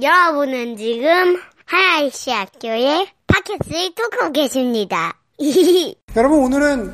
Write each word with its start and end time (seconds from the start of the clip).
여러분은 0.00 0.76
지금 0.76 1.36
하나이시 1.66 2.30
학교의 2.30 3.08
팟캐스트를 3.26 3.94
듣고 3.94 4.32
계십니다. 4.32 5.14
여러분 6.16 6.38
오늘은 6.44 6.92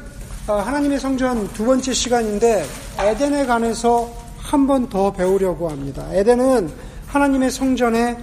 어, 0.48 0.52
하나님의 0.54 0.98
성전 0.98 1.46
두 1.52 1.64
번째 1.64 1.92
시간인데 1.92 2.64
에덴에 2.98 3.46
관해서 3.46 4.10
한 4.38 4.66
번 4.66 4.88
더 4.88 5.12
배우려고 5.12 5.68
합니다. 5.68 6.06
에덴은 6.12 6.70
하나님의 7.08 7.50
성전의 7.50 8.16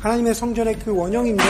하나님의 0.00 0.34
성전의 0.34 0.78
그 0.80 0.96
원형인데 0.96 1.42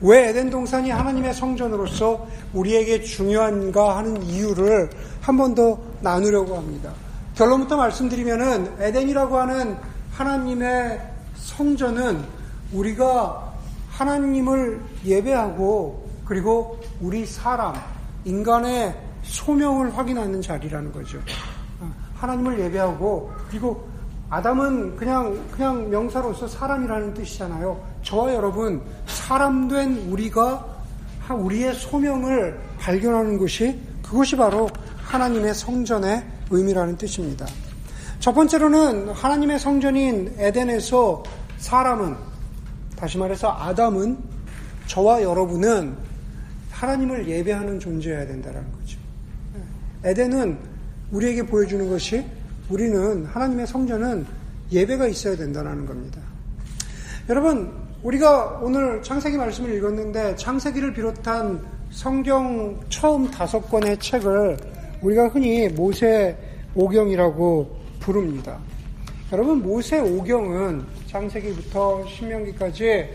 왜 0.00 0.28
에덴 0.30 0.50
동산이 0.50 0.90
하나님의 0.90 1.34
성전으로서 1.34 2.26
우리에게 2.52 3.02
중요한가 3.02 3.96
하는 3.98 4.22
이유를 4.22 4.90
한 5.20 5.36
번 5.36 5.54
더 5.54 5.78
나누려고 6.00 6.56
합니다. 6.56 6.92
결론부터 7.36 7.76
말씀드리면은 7.76 8.74
에덴이라고 8.80 9.38
하는 9.38 9.76
하나님의 10.12 11.13
성전은 11.44 12.24
우리가 12.72 13.52
하나님을 13.90 14.80
예배하고 15.04 16.08
그리고 16.24 16.80
우리 17.00 17.26
사람, 17.26 17.74
인간의 18.24 18.98
소명을 19.22 19.96
확인하는 19.96 20.40
자리라는 20.40 20.90
거죠. 20.90 21.18
하나님을 22.14 22.58
예배하고 22.60 23.30
그리고 23.50 23.86
아담은 24.30 24.96
그냥 24.96 25.38
그냥 25.50 25.90
명사로서 25.90 26.48
사람이라는 26.48 27.12
뜻이잖아요. 27.12 27.78
저와 28.02 28.34
여러분 28.34 28.82
사람된 29.06 30.08
우리가 30.10 30.66
우리의 31.30 31.74
소명을 31.74 32.58
발견하는 32.78 33.38
것이 33.38 33.78
그것이 34.02 34.34
바로 34.34 34.68
하나님의 34.96 35.54
성전의 35.54 36.24
의미라는 36.50 36.96
뜻입니다. 36.96 37.46
첫 38.24 38.32
번째로는 38.32 39.10
하나님의 39.10 39.58
성전인 39.58 40.34
에덴에서 40.38 41.22
사람은 41.58 42.16
다시 42.96 43.18
말해서 43.18 43.52
아담은 43.52 44.16
저와 44.86 45.22
여러분은 45.22 45.94
하나님을 46.70 47.28
예배하는 47.28 47.78
존재여야 47.78 48.26
된다는 48.26 48.62
거죠. 48.72 48.98
에덴은 50.04 50.58
우리에게 51.10 51.44
보여주는 51.44 51.86
것이 51.90 52.24
우리는 52.70 53.26
하나님의 53.26 53.66
성전은 53.66 54.24
예배가 54.72 55.06
있어야 55.08 55.36
된다는 55.36 55.84
겁니다. 55.84 56.18
여러분, 57.28 57.74
우리가 58.02 58.60
오늘 58.62 59.02
창세기 59.02 59.36
말씀을 59.36 59.74
읽었는데 59.74 60.36
창세기를 60.36 60.94
비롯한 60.94 61.60
성경 61.90 62.80
처음 62.88 63.30
다섯 63.30 63.60
권의 63.68 63.98
책을 63.98 64.56
우리가 65.02 65.28
흔히 65.28 65.68
모세 65.68 66.34
오경이라고 66.74 67.83
부릅니다. 68.04 68.58
여러분, 69.32 69.62
모세 69.62 69.98
오경은 69.98 70.84
창세기부터 71.06 72.06
신명기까지 72.06 73.08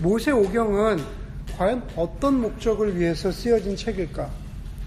모세 0.00 0.30
오경은 0.30 0.98
과연 1.56 1.82
어떤 1.96 2.40
목적을 2.40 2.96
위해서 2.96 3.32
쓰여진 3.32 3.74
책일까? 3.74 4.30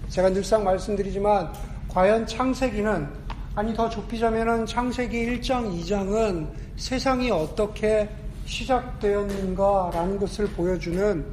제가 0.08 0.30
늘상 0.30 0.64
말씀드리지만 0.64 1.52
과연 1.88 2.26
창세기는 2.26 3.06
아니 3.54 3.74
더 3.74 3.90
좁히자면은 3.90 4.64
창세기 4.64 5.26
1장, 5.26 5.78
2장은 5.78 6.48
세상이 6.76 7.30
어떻게 7.30 8.08
시작되었는가라는 8.46 10.18
것을 10.18 10.46
보여주는 10.48 11.26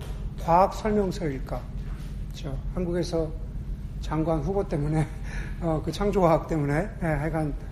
과학 0.44 0.74
설명서일까? 0.74 1.62
그렇죠? 2.28 2.58
한국에서 2.76 3.32
장관 4.02 4.40
후보 4.42 4.68
때문에 4.68 5.08
어, 5.62 5.82
그 5.84 5.90
창조과학 5.92 6.50
때문에 6.50 6.90
예, 7.02 7.06
하여간 7.06 7.69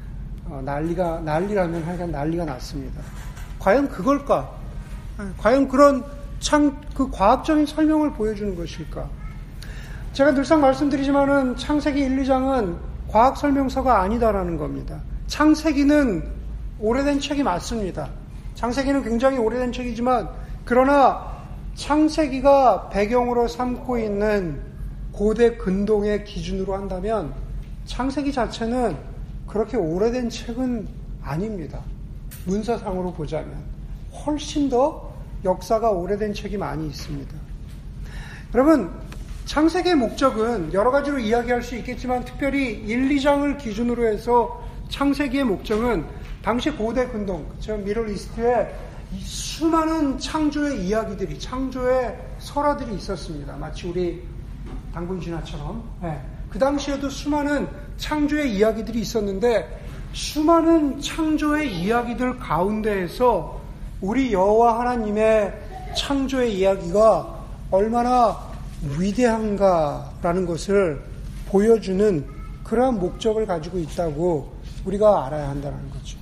어, 0.49 0.61
난리가 0.63 1.21
난리라면 1.21 1.83
하여간 1.83 2.11
난리가 2.11 2.45
났습니다. 2.45 3.01
과연 3.59 3.89
그걸까? 3.89 4.49
예, 5.19 5.25
과연 5.37 5.67
그런 5.67 6.03
창, 6.39 6.79
그 6.93 7.09
과학적인 7.09 7.65
설명을 7.65 8.13
보여주는 8.13 8.55
것일까? 8.55 9.09
제가 10.13 10.33
늘상 10.33 10.61
말씀드리지만은 10.61 11.57
창세기 11.57 11.99
1, 11.99 12.23
2장은 12.23 12.77
과학 13.07 13.37
설명서가 13.37 14.01
아니다라는 14.01 14.57
겁니다. 14.57 14.99
창세기는 15.27 16.23
오래된 16.79 17.19
책이 17.19 17.43
맞습니다. 17.43 18.09
창세기는 18.55 19.03
굉장히 19.03 19.37
오래된 19.37 19.71
책이지만 19.71 20.29
그러나 20.65 21.37
창세기가 21.75 22.89
배경으로 22.89 23.47
삼고 23.47 23.99
있는 23.99 24.61
고대 25.11 25.57
근동의 25.57 26.25
기준으로 26.25 26.73
한다면 26.73 27.33
창세기 27.85 28.31
자체는 28.31 28.97
그렇게 29.47 29.77
오래된 29.77 30.29
책은 30.29 30.87
아닙니다. 31.23 31.81
문서상으로 32.45 33.13
보자면 33.13 33.55
훨씬 34.25 34.69
더 34.69 35.13
역사가 35.43 35.89
오래된 35.91 36.33
책이 36.33 36.57
많이 36.57 36.87
있습니다. 36.87 37.35
여러분 38.53 38.91
창세기의 39.45 39.95
목적은 39.95 40.73
여러 40.73 40.91
가지로 40.91 41.19
이야기할 41.19 41.61
수 41.61 41.75
있겠지만 41.77 42.25
특별히 42.25 42.73
1, 42.73 43.09
2장을 43.09 43.57
기준으로 43.57 44.05
해서 44.05 44.61
창세기의 44.89 45.45
목적은 45.45 46.05
당시 46.43 46.69
고대 46.71 47.07
근동, 47.07 47.47
그쵸? 47.49 47.77
미럴 47.77 48.09
이스트에 48.09 48.73
수많은 49.19 50.19
창조의 50.19 50.85
이야기들이, 50.85 51.39
창조의 51.39 52.17
설화들이 52.39 52.95
있었습니다. 52.95 53.55
마치 53.55 53.87
우리 53.87 54.21
당군 54.93 55.19
진화처럼. 55.19 55.83
네. 56.01 56.21
그 56.49 56.59
당시에도 56.59 57.09
수많은 57.09 57.67
창조의 57.97 58.55
이야기들이 58.55 58.99
있었는데 58.99 59.85
수많은 60.13 61.01
창조의 61.01 61.75
이야기들 61.75 62.37
가운데에서 62.39 63.61
우리 64.01 64.33
여호와 64.33 64.79
하나님의 64.79 65.53
창조의 65.95 66.57
이야기가 66.57 67.35
얼마나 67.71 68.37
위대한가라는 68.97 70.45
것을 70.45 71.01
보여주는 71.47 72.25
그러한 72.63 72.99
목적을 72.99 73.45
가지고 73.45 73.79
있다고 73.79 74.53
우리가 74.85 75.25
알아야 75.25 75.49
한다는 75.49 75.77
거죠. 75.91 76.17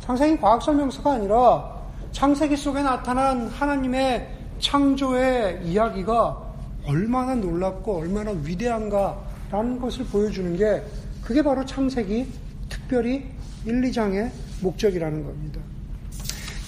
창세기 0.00 0.40
과학 0.40 0.62
설명서가 0.62 1.12
아니라 1.12 1.78
창세기 2.12 2.56
속에 2.56 2.82
나타난 2.82 3.48
하나님의 3.48 4.28
창조의 4.60 5.64
이야기가 5.64 6.48
얼마나 6.86 7.34
놀랍고 7.34 7.98
얼마나 7.98 8.32
위대한가 8.42 9.27
라는 9.50 9.80
것을 9.80 10.04
보여주는 10.06 10.56
게 10.56 10.82
그게 11.22 11.42
바로 11.42 11.64
창세기 11.64 12.26
특별히 12.68 13.26
1, 13.64 13.80
2장의 13.82 14.30
목적이라는 14.60 15.24
겁니다. 15.24 15.60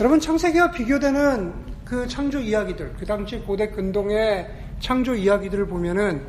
여러분 0.01 0.19
창세기와 0.19 0.71
비교되는 0.71 1.53
그 1.85 2.07
창조 2.07 2.39
이야기들, 2.39 2.95
그 2.99 3.05
당시 3.05 3.39
고대 3.39 3.69
근동의 3.69 4.49
창조 4.81 5.15
이야기들을 5.15 5.67
보면은 5.67 6.23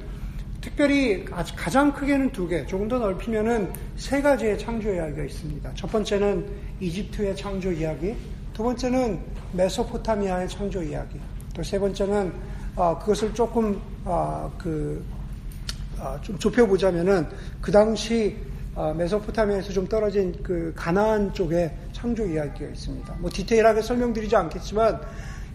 특별히 0.60 1.26
가장 1.26 1.92
크게는 1.92 2.32
두 2.32 2.48
개, 2.48 2.66
조금 2.66 2.88
더 2.88 3.00
넓히면은 3.00 3.72
세 3.96 4.22
가지의 4.22 4.60
창조 4.60 4.94
이야기가 4.94 5.24
있습니다. 5.24 5.72
첫 5.76 5.92
번째는 5.92 6.46
이집트의 6.80 7.36
창조 7.36 7.72
이야기, 7.72 8.16
두 8.54 8.64
번째는 8.64 9.20
메소포타미아의 9.54 10.50
창조 10.50 10.84
이야기, 10.84 11.20
또 11.54 11.64
세 11.64 11.80
번째는 11.80 12.34
어, 12.76 12.98
그것을 13.00 13.34
조금 13.34 13.82
어, 14.06 14.52
그, 14.58 15.04
어, 15.12 15.21
좀 16.22 16.38
좁혀보자면은 16.38 17.28
그 17.62 17.72
당시 17.72 18.38
메소포타미아에서 18.96 19.72
좀 19.74 19.88
떨어진 19.88 20.34
그 20.42 20.74
가나안 20.76 21.34
쪽의 21.34 21.76
창조 21.92 22.26
이야기가 22.26 22.70
있습니다. 22.72 23.16
뭐 23.20 23.30
디테일하게 23.32 23.82
설명드리지 23.82 24.36
않겠지만 24.36 25.02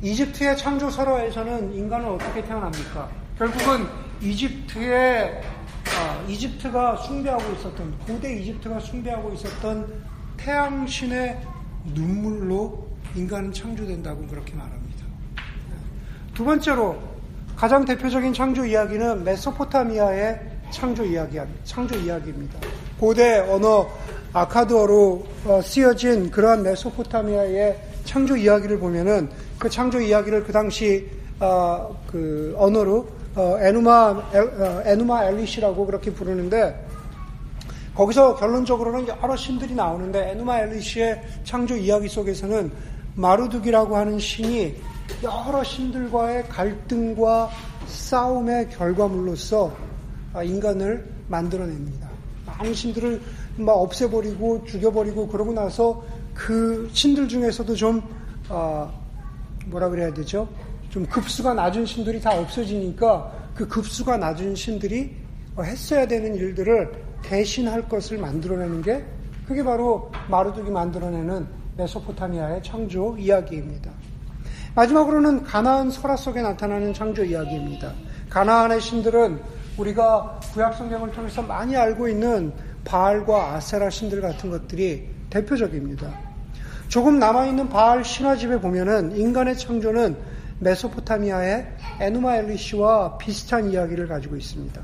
이집트의 0.03 0.56
창조 0.56 0.91
설화에서는 0.91 1.75
인간은 1.75 2.06
어떻게 2.09 2.45
태어납니까? 2.45 3.11
결국은 3.39 3.87
이집트의 4.21 5.41
아, 5.99 6.25
이집트가 6.29 6.97
숭배하고 6.97 7.53
있었던 7.55 7.99
고대 8.01 8.35
이집트가 8.37 8.81
숭배하고 8.81 9.33
있었던 9.33 10.03
태양신의 10.37 11.41
눈물로 11.95 12.89
인간은 13.15 13.53
창조된다고 13.53 14.27
그렇게 14.27 14.55
말합니다. 14.55 15.05
두 16.35 16.44
번째로 16.44 17.16
가장 17.56 17.87
대표적인 17.87 18.35
창조 18.35 18.67
이야기는 18.67 19.25
메소포타미아의 19.25 20.38
창조 20.70 21.03
이야기 21.03 21.41
창조 21.64 21.97
이야기입니다. 21.97 22.58
고대 23.00 23.38
언어 23.38 23.88
아카드어로 24.35 25.26
어, 25.47 25.61
쓰여진 25.62 26.31
그러한 26.31 26.62
메소포타미아의 26.62 27.81
창조 28.05 28.37
이야기를 28.37 28.79
보면은 28.79 29.31
그 29.58 29.70
창조 29.70 29.99
이야기를 29.99 30.44
그 30.44 30.53
당시 30.53 31.08
어, 31.41 31.99
그 32.06 32.55
언어로 32.58 33.08
어, 33.37 33.56
에누마 33.58 34.31
에, 34.35 34.38
어, 34.38 34.82
에누마 34.85 35.25
엘리시라고 35.25 35.87
그렇게 35.87 36.12
부르는데 36.12 36.85
거기서 37.94 38.37
결론적으로는 38.37 39.08
여러 39.08 39.35
신들이 39.35 39.75
나오는데 39.75 40.32
에누마 40.32 40.58
엘리시의 40.61 41.23
창조 41.44 41.75
이야기 41.75 42.06
속에서는 42.06 42.70
마루둑이라고 43.14 43.97
하는 43.97 44.19
신이 44.19 44.76
여러 45.23 45.62
신들과의 45.62 46.49
갈등과 46.49 47.50
싸움의 47.87 48.70
결과물로서 48.70 49.75
아, 50.32 50.43
인간을 50.43 51.08
만들어냅니다. 51.29 52.08
많은 52.44 52.75
신들을 52.75 53.20
막 53.56 53.73
없애버리고 53.73 54.64
죽여버리고 54.64 55.29
그러고 55.29 55.53
나서 55.53 56.05
그 56.35 56.88
신들 56.93 57.29
중에서도 57.29 57.75
좀 57.75 58.03
어, 58.49 58.93
뭐라 59.67 59.88
그래야 59.88 60.12
되죠? 60.12 60.49
좀 60.91 61.06
급수가 61.06 61.55
낮은 61.55 61.87
신들이 61.87 62.20
다 62.20 62.38
없어지니까 62.38 63.50
그 63.55 63.67
급수가 63.67 64.19
낮은 64.19 64.55
신들이 64.55 65.17
했어야 65.58 66.06
되는 66.06 66.35
일들을 66.35 66.93
대신할 67.23 67.88
것을 67.88 68.19
만들어내는 68.19 68.82
게 68.82 69.05
그게 69.47 69.64
바로 69.64 70.11
마르둑이 70.29 70.70
만들어내는 70.70 71.47
메소포타미아의 71.76 72.62
창조 72.62 73.17
이야기입니다. 73.17 73.91
마지막으로는 74.76 75.43
가나안 75.43 75.90
설화 75.90 76.17
속에 76.17 76.43
나타나는 76.43 76.93
창조 76.93 77.25
이야기입니다. 77.25 77.94
가나안의 78.28 78.82
신들은 78.82 79.40
우리가 79.78 80.38
구약 80.52 80.75
성경을 80.75 81.12
통해서 81.12 81.40
많이 81.40 81.75
알고 81.75 82.08
있는 82.08 82.52
바알과 82.84 83.55
아세라 83.55 83.88
신들 83.88 84.20
같은 84.20 84.50
것들이 84.50 85.08
대표적입니다. 85.31 86.12
조금 86.88 87.19
남아있는 87.19 87.70
바알 87.70 88.05
신화집에 88.05 88.61
보면은 88.61 89.17
인간의 89.17 89.56
창조는 89.56 90.14
메소포타미아의 90.61 91.67
에누마 92.00 92.37
엘리시와 92.37 93.17
비슷한 93.17 93.70
이야기를 93.70 94.06
가지고 94.06 94.37
있습니다. 94.37 94.79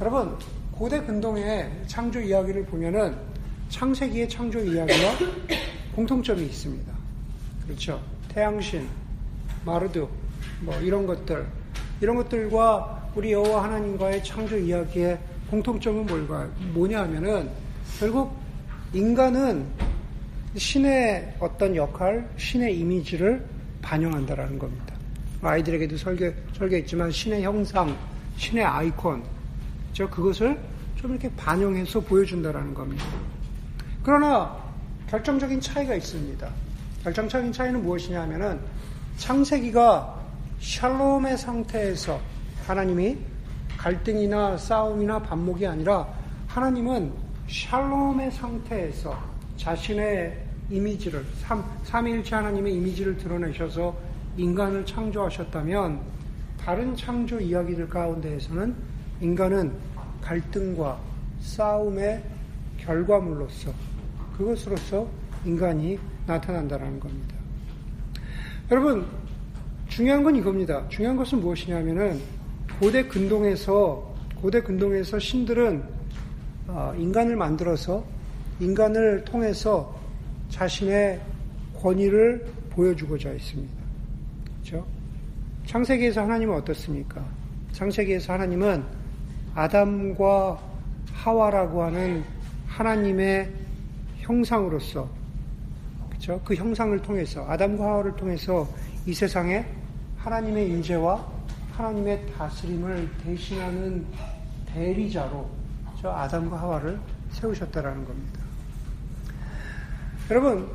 여러분, 0.00 0.36
고대 0.70 1.00
근동의 1.00 1.68
창조 1.88 2.20
이야기를 2.20 2.64
보면은 2.66 3.16
창세기의 3.70 4.28
창조 4.28 4.60
이야기와 4.60 5.14
공통점이 5.96 6.44
있습니다. 6.44 6.92
그렇죠. 7.66 8.00
태양신, 8.28 8.88
마르드, 9.64 10.06
뭐 10.60 10.74
이런 10.80 11.06
것들, 11.06 11.46
이런 12.00 12.16
것들과 12.16 13.10
우리 13.14 13.32
여호와 13.32 13.64
하나님과의 13.64 14.24
창조 14.24 14.56
이야기의 14.56 15.18
공통점은 15.50 16.06
뭘까? 16.06 16.48
뭐냐 16.72 17.02
하면은 17.02 17.50
결국 17.98 18.36
인간은 18.92 19.66
신의 20.56 21.36
어떤 21.40 21.76
역할, 21.76 22.28
신의 22.36 22.78
이미지를 22.78 23.44
반영한다라는 23.82 24.58
겁니다. 24.58 24.94
아이들에게도 25.42 25.96
설계, 25.96 26.34
설계했지만 26.52 27.10
신의 27.10 27.42
형상, 27.42 27.96
신의 28.36 28.64
아이콘, 28.64 29.22
저 29.92 30.08
그것을 30.08 30.58
좀 30.96 31.12
이렇게 31.12 31.30
반영해서 31.36 32.00
보여준다라는 32.00 32.74
겁니다. 32.74 33.04
그러나 34.02 34.56
결정적인 35.08 35.60
차이가 35.60 35.94
있습니다. 35.94 36.48
결정적인 37.02 37.52
차이는 37.52 37.82
무엇이냐 37.82 38.22
하면은 38.22 38.60
창세기가 39.20 40.18
샬롬의 40.60 41.36
상태에서 41.36 42.18
하나님이 42.66 43.18
갈등이나 43.76 44.56
싸움이나 44.56 45.20
반목이 45.20 45.66
아니라 45.66 46.08
하나님은 46.48 47.12
샬롬의 47.46 48.32
상태에서 48.32 49.16
자신의 49.58 50.42
이미지를 50.70 51.24
삼, 51.42 51.62
삼일체 51.84 52.34
하나님의 52.34 52.74
이미지를 52.74 53.18
드러내셔서 53.18 53.94
인간을 54.38 54.86
창조하셨다면 54.86 56.00
다른 56.58 56.96
창조 56.96 57.38
이야기들 57.38 57.90
가운데에서는 57.90 58.74
인간은 59.20 59.72
갈등과 60.22 60.98
싸움의 61.42 62.24
결과물로서 62.78 63.70
그것으로서 64.38 65.06
인간이 65.44 65.98
나타난다는 66.26 66.98
겁니다. 66.98 67.39
여러분 68.70 69.04
중요한 69.88 70.22
건 70.22 70.36
이겁니다. 70.36 70.86
중요한 70.88 71.16
것은 71.16 71.40
무엇이냐면은 71.40 72.20
고대 72.78 73.02
근동에서 73.02 74.14
고대 74.40 74.62
근동에서 74.62 75.18
신들은 75.18 75.82
어, 76.68 76.94
인간을 76.96 77.34
만들어서 77.34 78.04
인간을 78.60 79.24
통해서 79.24 79.98
자신의 80.50 81.20
권위를 81.82 82.46
보여주고자 82.70 83.30
했습니다. 83.30 83.74
그렇죠? 84.62 84.86
창세기에서 85.66 86.22
하나님은 86.22 86.54
어떻습니까? 86.54 87.24
창세기에서 87.72 88.34
하나님은 88.34 88.84
아담과 89.52 90.60
하와라고 91.12 91.82
하는 91.82 92.22
하나님의 92.68 93.50
형상으로서 94.18 95.19
그렇죠? 96.20 96.40
그 96.44 96.54
형상을 96.54 97.00
통해서 97.00 97.46
아담과 97.48 97.82
하와를 97.82 98.14
통해서 98.14 98.68
이 99.06 99.14
세상에 99.14 99.64
하나님의 100.18 100.68
임재와 100.68 101.26
하나님의 101.72 102.26
다스림을 102.36 103.10
대신하는 103.24 104.04
대리자로 104.66 105.48
저 106.00 106.10
아담과 106.10 106.60
하와를 106.60 107.00
세우셨다라는 107.32 108.04
겁니다. 108.04 108.40
여러분, 110.30 110.68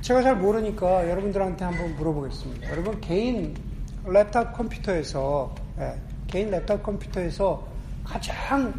제가 0.00 0.22
잘 0.22 0.36
모르니까 0.36 1.10
여러분들한테 1.10 1.64
한번 1.64 1.96
물어보겠습니다. 1.96 2.70
여러분, 2.70 3.00
개인 3.00 3.56
랩탑 4.04 4.54
컴퓨터에서, 4.54 5.54
예, 5.80 5.98
개인 6.28 6.52
랩탑 6.52 6.84
컴퓨터에서 6.84 7.66
가장 8.04 8.72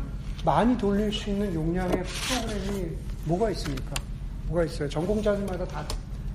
많이 0.45 0.77
돌릴 0.77 1.11
수 1.11 1.29
있는 1.29 1.53
용량의 1.53 2.03
프로그램이 2.03 2.95
뭐가 3.25 3.49
있습니까? 3.51 4.06
뭐가 4.47 4.63
있어요? 4.63 4.89
전공자들마다 4.89 5.65
다 5.65 5.85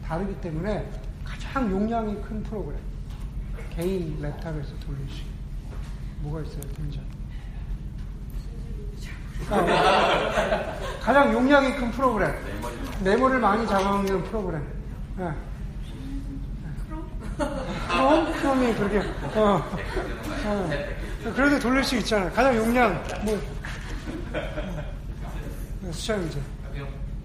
다르기 0.05 0.35
때문에 0.41 0.89
가장 1.25 1.71
용량이 1.71 2.15
큰 2.23 2.43
프로그램. 2.43 2.79
개인 3.71 4.21
랩탑에서 4.21 4.79
있는. 4.81 5.25
뭐가 6.21 6.41
있어요, 6.43 6.61
등장? 6.77 7.03
아, 9.51 10.77
가장 11.01 11.33
용량이 11.33 11.75
큰 11.75 11.91
프로그램. 11.91 12.33
메모리를 13.03 13.41
많이 13.41 13.67
잡아먹는 13.67 14.23
프로그램. 14.25 14.63
네. 15.17 15.31
크롬? 16.87 18.33
크롬이 18.35 18.75
그렇게, 18.75 18.99
어, 19.39 19.63
어. 20.45 20.71
그래도 21.35 21.59
돌릴 21.59 21.83
수 21.83 21.97
있잖아요. 21.97 22.31
가장 22.33 22.55
용량, 22.57 23.03
뭐, 23.25 23.41
네, 25.81 25.93
수자 25.93 26.17
문제. 26.17 26.39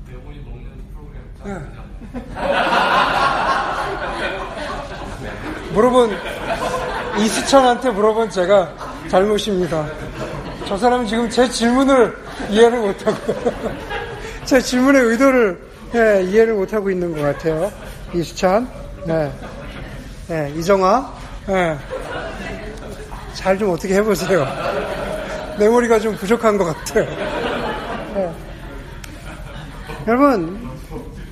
메모리 0.07 0.39
먹는 0.39 0.71
프로그램 0.93 1.21
네. 1.21 1.26
물어본 5.73 6.17
이수천한테 7.19 7.91
물어본 7.91 8.29
제가 8.29 8.73
잘못입니다. 9.07 9.85
저 10.67 10.77
사람은 10.77 11.07
지금 11.07 11.29
제 11.29 11.47
질문을 11.47 12.17
이해를 12.49 12.79
못하고 12.79 13.33
제 14.45 14.61
질문의 14.61 15.01
의도를 15.03 15.67
예, 15.95 16.21
이해를 16.23 16.53
못하고 16.53 16.89
있는 16.91 17.15
것 17.15 17.21
같아요. 17.21 17.71
이수찬, 18.13 18.69
네, 19.05 19.31
네, 20.27 20.53
이정아, 20.57 21.13
네. 21.47 21.77
잘좀 23.33 23.71
어떻게 23.71 23.95
해보세요. 23.95 24.45
메모리가 25.57 25.99
좀 25.99 26.15
부족한 26.15 26.57
것 26.57 26.65
같아요. 26.65 27.05
네. 28.15 28.33
여러분, 30.07 30.66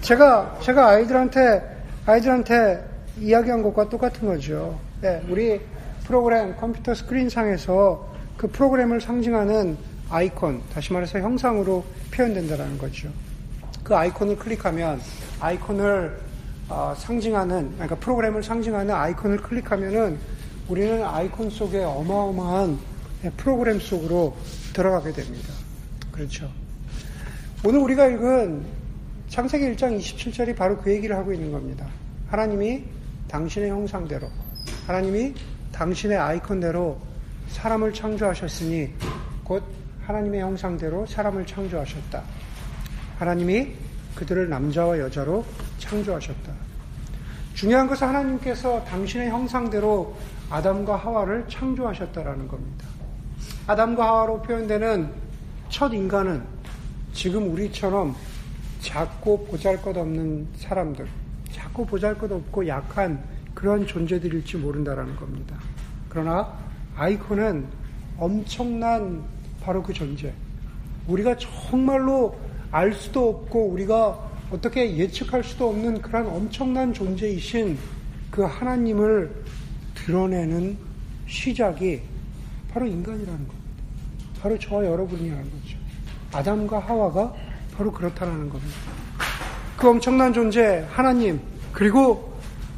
제가 0.06 0.60
제가 0.62 0.90
아이들한테 0.90 1.64
아이들한테 2.06 2.88
이야기한 3.20 3.64
것과 3.64 3.90
똑같은 3.90 4.28
거죠. 4.28 4.80
네, 5.02 5.20
우리 5.28 5.60
프로그램 6.04 6.56
컴퓨터 6.56 6.94
스크린 6.94 7.28
상에서 7.28 8.08
그 8.38 8.46
프로그램을 8.48 9.02
상징하는 9.02 9.76
아이콘, 10.12 10.62
다시 10.72 10.94
말해서 10.94 11.18
형상으로 11.18 11.84
표현된다는 12.12 12.78
거죠. 12.78 13.10
그 13.84 13.96
아이콘을 13.96 14.38
클릭하면 14.38 15.02
아이콘을 15.40 16.20
어, 16.70 16.94
상징하는, 16.96 17.72
그러니까 17.74 17.96
프로그램을 17.96 18.44
상징하는 18.44 18.94
아이콘을 18.94 19.38
클릭하면은 19.38 20.20
우리는 20.68 21.04
아이콘 21.04 21.50
속에 21.50 21.84
어마어마한 21.84 22.78
프로그램 23.38 23.80
속으로 23.80 24.36
들어가게 24.72 25.14
됩니다. 25.14 25.52
그렇죠. 26.12 26.48
오늘 27.64 27.80
우리가 27.80 28.06
읽은 28.06 28.75
창세기 29.30 29.76
1장 29.76 29.98
27절이 29.98 30.56
바로 30.56 30.78
그 30.78 30.92
얘기를 30.92 31.16
하고 31.16 31.34
있는 31.34 31.52
겁니다. 31.52 31.88
하나님이 32.28 32.84
당신의 33.28 33.70
형상대로, 33.70 34.30
하나님이 34.88 35.34
당신의 35.72 36.18
아이콘대로 36.18 37.00
사람을 37.50 37.94
창조하셨으니 37.94 38.94
곧 39.44 39.64
하나님의 40.06 40.42
형상대로 40.42 41.06
사람을 41.06 41.46
창조하셨다. 41.46 42.24
하나님이 43.18 43.74
그들을 44.16 44.48
남자와 44.48 45.00
여자로 45.00 45.44
창조하셨다. 45.80 46.54
중요한 47.56 47.88
것은 47.88 48.08
하나님께서 48.08 48.84
당신의 48.86 49.30
형상대로 49.30 50.16
아담과 50.50 50.96
하와를 50.98 51.46
창조하셨다라는 51.50 52.48
겁니다. 52.48 52.86
아담과 53.68 54.06
하와로 54.06 54.42
표현되는 54.44 55.10
첫 55.70 55.94
인간은 55.94 56.44
지금 57.14 57.52
우리처럼 57.52 58.16
작고 58.86 59.46
보잘 59.46 59.82
것 59.82 59.98
없는 59.98 60.48
사람들, 60.58 61.08
작고 61.52 61.86
보잘 61.88 62.16
것 62.16 62.32
없고 62.32 62.68
약한 62.68 63.22
그런 63.56 63.86
존재들일지 63.88 64.58
모른다라는 64.58 65.16
겁니다. 65.16 65.58
그러나 66.08 66.54
아이콘은 66.96 67.66
엄청난 68.18 69.24
바로 69.62 69.82
그 69.82 69.92
존재. 69.92 70.32
우리가 71.08 71.36
정말로 71.38 72.38
알 72.70 72.94
수도 72.94 73.30
없고 73.30 73.70
우리가 73.70 74.32
어떻게 74.52 74.96
예측할 74.96 75.44
수도 75.44 75.70
없는 75.70 76.02
그런 76.02 76.28
엄청난 76.28 76.94
존재이신 76.94 77.78
그 78.30 78.44
하나님을 78.44 79.34
드러내는 79.96 80.78
시작이 81.26 82.02
바로 82.72 82.86
인간이라는 82.86 83.48
겁니다. 83.48 83.66
바로 84.40 84.60
저와 84.60 84.86
여러분이라는 84.86 85.44
거죠. 85.44 85.78
아담과 86.32 86.80
하와가 86.80 87.34
바로 87.78 87.92
그렇다는 87.92 88.50
겁니다. 88.50 88.76
그 89.78 89.90
엄청난 89.90 90.32
존재 90.34 90.86
하나님 90.90 91.40
그리고 91.74 92.34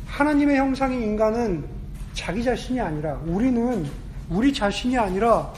하나님의 0.08 0.58
형상인 0.58 1.02
인간은 1.02 1.66
자기 2.14 2.44
자신이 2.44 2.80
아니라 2.80 3.14
우리는 3.26 3.86
우리 4.30 4.52
자신이 4.52 4.98
아니라 4.98 5.54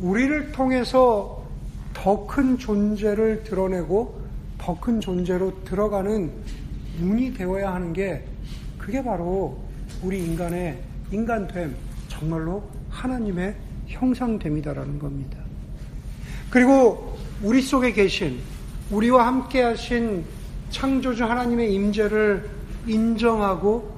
우리를 0.00 0.52
통해서 0.52 1.42
더 1.92 2.26
큰 2.26 2.58
존재를 2.58 3.44
드러내고 3.44 4.22
더 4.58 4.80
큰 4.80 5.00
존재로 5.00 5.64
들어가는 5.64 6.30
문이 6.98 7.34
되어야 7.34 7.74
하는 7.74 7.92
게 7.92 8.24
그게 8.78 9.02
바로 9.04 9.62
우리 10.02 10.24
인간의 10.24 10.78
인간됨, 11.12 11.76
정말로 12.08 12.64
하나님의 12.88 13.54
형상됨이다라는 13.88 14.98
겁니다. 14.98 15.36
그리고 16.50 17.18
우리 17.42 17.60
속에 17.60 17.92
계신 17.92 18.40
우리와 18.92 19.26
함께 19.26 19.62
하신 19.62 20.22
창조주 20.68 21.24
하나님의 21.24 21.72
임재를 21.72 22.48
인정하고 22.86 23.96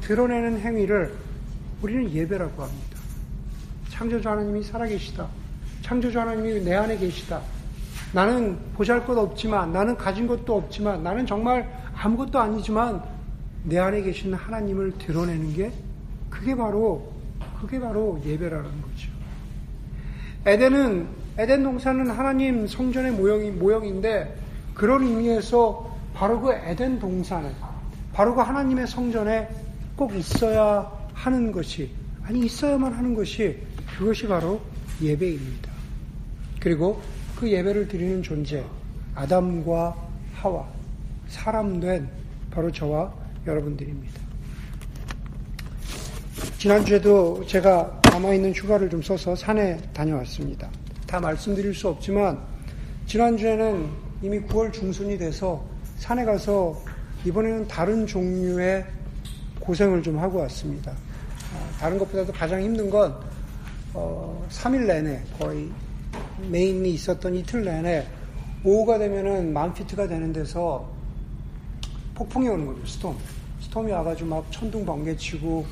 드러내는 0.00 0.58
행위를 0.60 1.14
우리는 1.80 2.10
예배라고 2.10 2.62
합니다. 2.62 2.98
창조주 3.88 4.28
하나님이 4.28 4.64
살아계시다. 4.64 5.28
창조주 5.82 6.18
하나님이 6.18 6.64
내 6.64 6.74
안에 6.74 6.98
계시다. 6.98 7.40
나는 8.12 8.58
보잘 8.74 9.06
것 9.06 9.16
없지만, 9.16 9.72
나는 9.72 9.96
가진 9.96 10.26
것도 10.26 10.56
없지만, 10.56 11.04
나는 11.04 11.24
정말 11.24 11.68
아무것도 11.94 12.40
아니지만, 12.40 13.00
내 13.62 13.78
안에 13.78 14.02
계신 14.02 14.34
하나님을 14.34 14.98
드러내는 14.98 15.54
게, 15.54 15.72
그게 16.28 16.56
바로, 16.56 17.12
그게 17.60 17.78
바로 17.78 18.20
예배라는 18.26 18.64
거죠. 18.64 19.08
에덴은, 20.46 21.21
에덴 21.38 21.62
동산은 21.62 22.10
하나님 22.10 22.66
성전의 22.66 23.12
모형이, 23.12 23.50
모형인데, 23.52 24.36
그런 24.74 25.02
의미에서 25.02 25.96
바로 26.14 26.40
그 26.40 26.52
에덴 26.52 26.98
동산에, 26.98 27.50
바로 28.12 28.34
그 28.34 28.42
하나님의 28.42 28.86
성전에 28.86 29.48
꼭 29.96 30.14
있어야 30.14 30.90
하는 31.14 31.50
것이, 31.50 31.90
아니, 32.22 32.44
있어야만 32.46 32.92
하는 32.92 33.14
것이, 33.14 33.58
그것이 33.96 34.26
바로 34.26 34.60
예배입니다. 35.00 35.70
그리고 36.60 37.00
그 37.36 37.50
예배를 37.50 37.88
드리는 37.88 38.22
존재, 38.22 38.64
아담과 39.14 39.96
하와, 40.34 40.68
사람 41.28 41.80
된 41.80 42.08
바로 42.50 42.70
저와 42.70 43.12
여러분들입니다. 43.46 44.20
지난주에도 46.58 47.44
제가 47.46 48.00
남아있는 48.04 48.52
휴가를 48.52 48.88
좀 48.88 49.02
써서 49.02 49.34
산에 49.34 49.78
다녀왔습니다. 49.92 50.68
다 51.12 51.20
말씀드릴 51.20 51.74
수 51.74 51.88
없지만, 51.88 52.38
지난주에는 53.04 53.86
이미 54.22 54.40
9월 54.40 54.72
중순이 54.72 55.18
돼서 55.18 55.62
산에 55.98 56.24
가서 56.24 56.82
이번에는 57.26 57.68
다른 57.68 58.06
종류의 58.06 58.86
고생을 59.60 60.02
좀 60.02 60.18
하고 60.18 60.38
왔습니다. 60.38 60.94
다른 61.78 61.98
것보다도 61.98 62.32
가장 62.32 62.62
힘든 62.62 62.88
건, 62.88 63.14
어, 63.92 64.42
3일 64.48 64.86
내내 64.86 65.22
거의 65.38 65.68
메인이 66.48 66.90
있었던 66.94 67.34
이틀 67.34 67.62
내내 67.62 68.06
오후가 68.64 68.96
되면은 68.96 69.52
만 69.52 69.74
피트가 69.74 70.08
되는 70.08 70.32
데서 70.32 70.90
폭풍이 72.14 72.48
오는 72.48 72.64
거죠. 72.64 72.86
스톰. 72.86 73.18
스톰이 73.60 73.92
와가지고 73.92 74.30
막 74.30 74.46
천둥 74.50 74.86
번개 74.86 75.14
치고 75.14 75.66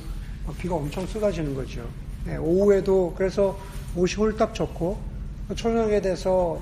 막 0.46 0.58
비가 0.58 0.74
엄청 0.74 1.06
쏟아지는 1.06 1.54
거죠. 1.54 1.88
네, 2.26 2.36
오후에도 2.36 3.14
그래서 3.16 3.58
옷이 3.96 4.16
홀딱 4.16 4.54
젖고 4.54 5.09
초저녁에 5.54 6.00
돼서 6.00 6.60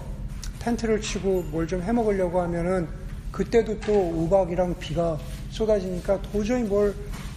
텐트를 0.58 1.00
치고 1.00 1.42
뭘 1.50 1.66
좀 1.66 1.82
해 1.82 1.92
먹으려고 1.92 2.40
하면은 2.42 2.88
그때도 3.32 3.80
또 3.80 3.92
우박이랑 3.92 4.78
비가 4.78 5.18
쏟아지니까 5.50 6.20
도저히 6.22 6.62
뭘 6.62 6.94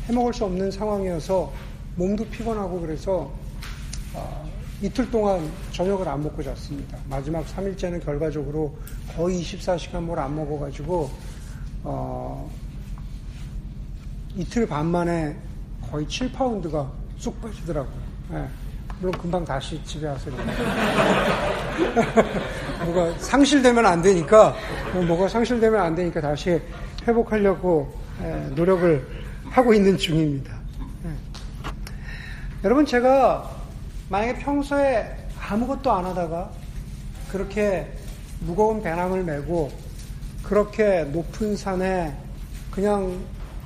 해 0.07 0.13
먹을 0.13 0.33
수 0.33 0.45
없는 0.45 0.71
상황이어서 0.71 1.53
몸도 1.95 2.25
피곤하고 2.25 2.81
그래서 2.81 3.31
어, 4.15 4.49
이틀 4.81 5.09
동안 5.11 5.47
저녁을 5.71 6.07
안 6.07 6.23
먹고 6.23 6.41
잤습니다. 6.41 6.97
마지막 7.07 7.45
3일째는 7.45 8.03
결과적으로 8.03 8.75
거의 9.15 9.41
24시간 9.43 10.01
뭘 10.01 10.17
안 10.17 10.35
먹어가지고, 10.35 11.11
어, 11.83 12.49
이틀 14.35 14.65
반 14.67 14.87
만에 14.87 15.37
거의 15.91 16.05
7파운드가 16.07 16.89
쑥 17.17 17.39
빠지더라고요. 17.41 18.01
네. 18.31 18.47
물론 19.01 19.17
금방 19.17 19.43
다시 19.43 19.83
집에 19.83 20.07
와서. 20.07 20.29
뭐가 22.85 23.17
상실되면 23.17 23.83
안 23.83 23.99
되니까, 24.01 24.55
뭐가 25.07 25.27
상실되면 25.27 25.81
안 25.81 25.95
되니까 25.95 26.21
다시 26.21 26.61
회복하려고 27.07 27.91
노력을 28.51 29.07
하고 29.49 29.73
있는 29.73 29.97
중입니다. 29.97 30.53
네. 31.03 31.09
여러분, 32.63 32.85
제가 32.85 33.49
만약에 34.09 34.37
평소에 34.37 35.17
아무것도 35.49 35.91
안 35.91 36.05
하다가 36.05 36.51
그렇게 37.31 37.91
무거운 38.41 38.83
배낭을 38.83 39.23
메고 39.23 39.71
그렇게 40.43 41.05
높은 41.05 41.55
산에 41.57 42.15
그냥 42.69 43.19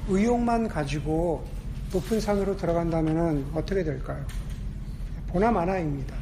의욕만 0.07 0.69
가지고 0.69 1.43
높은 1.91 2.21
산으로 2.21 2.55
들어간다면 2.55 3.47
어떻게 3.53 3.83
될까요? 3.83 4.23
보나마나입니다. 5.35 6.15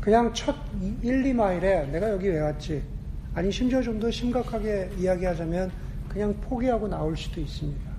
그냥 0.00 0.32
첫 0.32 0.56
1, 1.02 1.22
2마일에 1.22 1.86
내가 1.90 2.10
여기 2.10 2.28
왜 2.28 2.40
왔지? 2.40 2.82
아니, 3.34 3.52
심지어 3.52 3.82
좀 3.82 4.00
더 4.00 4.10
심각하게 4.10 4.90
이야기하자면 4.98 5.70
그냥 6.08 6.34
포기하고 6.40 6.88
나올 6.88 7.14
수도 7.14 7.40
있습니다. 7.42 7.90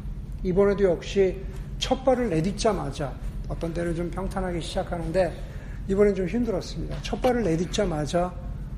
이번에도 0.43 0.85
역시 0.85 1.39
첫 1.77 2.03
발을 2.03 2.29
내딛자마자 2.31 3.13
어떤 3.47 3.71
때는 3.73 3.95
좀 3.95 4.09
평탄하게 4.09 4.59
시작하는데 4.59 5.33
이번엔 5.87 6.15
좀 6.15 6.27
힘들었습니다. 6.27 6.97
첫 7.03 7.21
발을 7.21 7.43
내딛자마자 7.43 8.33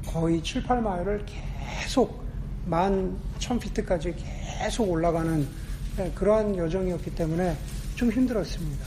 거의 0.08 0.44
7, 0.44 0.64
8마일을 0.64 1.24
계속 1.26 2.22
만 2.66 3.18
1000피트까지 3.40 4.14
계속 4.60 4.90
올라가는 4.90 5.48
네, 5.96 6.12
그러한 6.16 6.58
여정이었기 6.58 7.16
때문에 7.16 7.56
좀 7.96 8.12
힘들었습니다. 8.12 8.86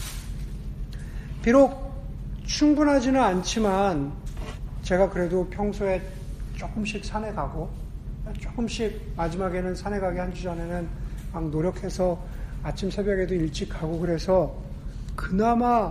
비록 1.43 1.92
충분하지는 2.53 3.19
않지만 3.19 4.13
제가 4.83 5.09
그래도 5.09 5.49
평소에 5.49 6.03
조금씩 6.55 7.03
산에 7.03 7.33
가고 7.33 7.71
조금씩 8.39 9.15
마지막에는 9.17 9.75
산에 9.75 9.99
가기 9.99 10.19
한 10.19 10.35
주 10.35 10.43
전에는 10.43 10.87
막 11.33 11.49
노력해서 11.49 12.23
아침 12.63 12.91
새벽에도 12.91 13.35
일찍 13.35 13.71
가고 13.71 13.99
그래서 13.99 14.55
그나마 15.17 15.91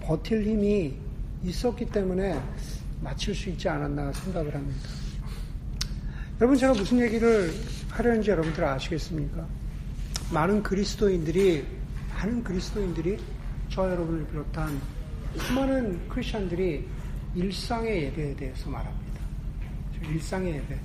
버틸 0.00 0.46
힘이 0.46 0.94
있었기 1.42 1.86
때문에 1.86 2.40
마칠 3.02 3.34
수 3.34 3.50
있지 3.50 3.68
않았나 3.68 4.12
생각을 4.12 4.54
합니다. 4.54 4.88
여러분, 6.40 6.56
제가 6.56 6.72
무슨 6.72 7.00
얘기를 7.00 7.52
하려는지 7.90 8.30
여러분들 8.30 8.64
아시겠습니까? 8.64 9.44
많은 10.32 10.62
그리스도인들이, 10.62 11.66
많은 12.14 12.44
그리스도인들이 12.44 13.18
저 13.68 13.90
여러분을 13.90 14.26
비롯한 14.28 14.95
수많은 15.38 16.08
크리스천들이 16.08 16.86
일상의 17.34 18.04
예배에 18.04 18.36
대해서 18.36 18.70
말합니다. 18.70 19.20
일상의 20.10 20.54
예배. 20.54 20.78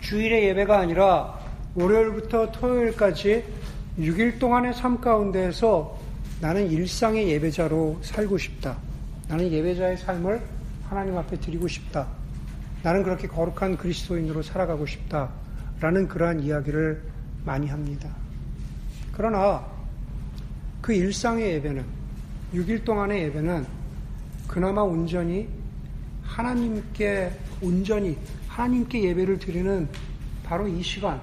주일의 0.00 0.44
예배가 0.48 0.78
아니라 0.78 1.38
월요일부터 1.74 2.50
토요일까지 2.52 3.44
6일 3.98 4.38
동안의 4.38 4.74
삶 4.74 5.00
가운데에서 5.00 5.98
나는 6.40 6.70
일상의 6.70 7.28
예배자로 7.28 8.00
살고 8.02 8.38
싶다. 8.38 8.78
나는 9.28 9.50
예배자의 9.50 9.96
삶을 9.98 10.40
하나님 10.88 11.16
앞에 11.16 11.38
드리고 11.38 11.68
싶다. 11.68 12.08
나는 12.82 13.02
그렇게 13.02 13.28
거룩한 13.28 13.76
그리스도인으로 13.76 14.42
살아가고 14.42 14.86
싶다. 14.86 15.30
라는 15.80 16.08
그러한 16.08 16.40
이야기를 16.40 17.02
많이 17.44 17.68
합니다. 17.68 18.08
그러나 19.12 19.64
그 20.80 20.92
일상의 20.92 21.54
예배는, 21.54 21.84
6일 22.54 22.84
동안의 22.84 23.24
예배는 23.24 23.81
그나마 24.52 24.82
온전히 24.82 25.48
하나님께 26.22 27.32
온전히 27.62 28.18
하나님께 28.48 29.02
예배를 29.02 29.38
드리는 29.38 29.88
바로 30.44 30.68
이 30.68 30.82
시간, 30.82 31.18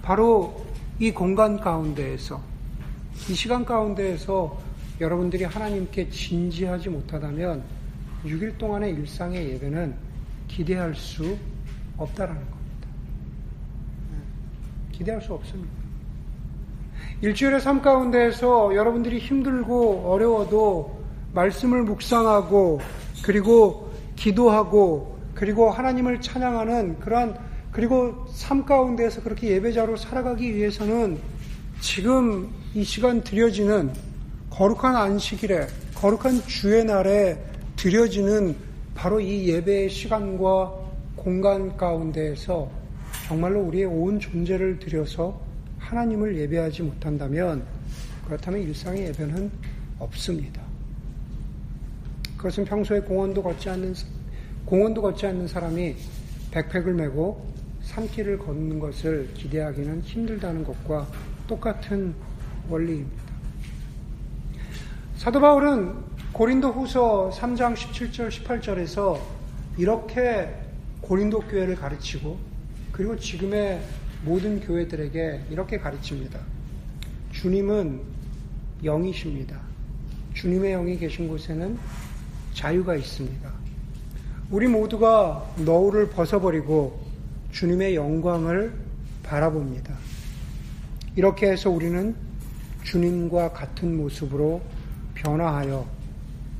바로 0.00 0.64
이 0.98 1.10
공간 1.10 1.60
가운데에서 1.60 2.40
이 3.28 3.34
시간 3.34 3.66
가운데에서 3.66 4.58
여러분들이 4.98 5.44
하나님께 5.44 6.08
진지하지 6.08 6.88
못하다면 6.88 7.62
6일 8.24 8.56
동안의 8.56 8.94
일상의 8.94 9.50
예배는 9.50 9.94
기대할 10.48 10.94
수 10.94 11.36
없다라는 11.98 12.40
겁니다. 12.40 12.88
기대할 14.90 15.20
수 15.20 15.34
없습니다. 15.34 15.70
일주일의 17.20 17.60
삶 17.60 17.82
가운데에서 17.82 18.74
여러분들이 18.74 19.18
힘들고 19.18 20.10
어려워도 20.10 21.01
말씀을 21.34 21.82
묵상하고 21.82 22.80
그리고 23.22 23.90
기도하고 24.16 25.18
그리고 25.34 25.70
하나님을 25.70 26.20
찬양하는 26.20 27.00
그러한 27.00 27.36
그리고 27.70 28.26
삶 28.32 28.64
가운데에서 28.64 29.22
그렇게 29.22 29.48
예배자로 29.52 29.96
살아가기 29.96 30.54
위해서는 30.54 31.18
지금 31.80 32.50
이 32.74 32.84
시간 32.84 33.22
드려지는 33.22 33.92
거룩한 34.50 34.94
안식일에 34.94 35.66
거룩한 35.94 36.42
주의 36.46 36.84
날에 36.84 37.42
드려지는 37.76 38.54
바로 38.94 39.18
이 39.20 39.48
예배의 39.48 39.88
시간과 39.88 40.72
공간 41.16 41.76
가운데에서 41.76 42.70
정말로 43.26 43.60
우리의 43.60 43.86
온 43.86 44.20
존재를 44.20 44.78
들여서 44.78 45.40
하나님을 45.78 46.36
예배하지 46.38 46.82
못한다면 46.82 47.64
그렇다면 48.26 48.60
일상의 48.60 49.06
예배는 49.06 49.50
없습니다. 49.98 50.71
그것은 52.42 52.64
평소에 52.64 52.98
공원도 53.02 53.40
걷지 53.40 53.70
않는 53.70 53.94
공원도 54.64 55.00
걷지 55.00 55.26
않는 55.26 55.46
사람이 55.46 55.94
백팩을 56.50 56.92
메고 56.92 57.46
산길을 57.82 58.38
걷는 58.38 58.80
것을 58.80 59.32
기대하기는 59.34 60.00
힘들다는 60.00 60.64
것과 60.64 61.06
똑같은 61.46 62.12
원리입니다. 62.68 63.22
사도 65.18 65.40
바울은 65.40 65.94
고린도 66.32 66.72
후서 66.72 67.30
3장 67.32 67.74
17절, 67.74 68.28
18절에서 68.28 69.20
이렇게 69.78 70.52
고린도 71.00 71.42
교회를 71.42 71.76
가르치고 71.76 72.40
그리고 72.90 73.16
지금의 73.16 73.80
모든 74.24 74.58
교회들에게 74.58 75.42
이렇게 75.48 75.78
가르칩니다. 75.78 76.40
주님은 77.30 78.00
영이십니다. 78.82 79.60
주님의 80.34 80.72
영이 80.72 80.98
계신 80.98 81.28
곳에는 81.28 81.78
자유가 82.54 82.94
있습니다. 82.94 83.50
우리 84.50 84.68
모두가 84.68 85.50
너울을 85.64 86.10
벗어버리고 86.10 87.00
주님의 87.52 87.94
영광을 87.94 88.72
바라봅니다. 89.22 89.94
이렇게 91.16 91.50
해서 91.50 91.70
우리는 91.70 92.14
주님과 92.84 93.52
같은 93.52 93.96
모습으로 93.96 94.60
변화하여 95.14 95.86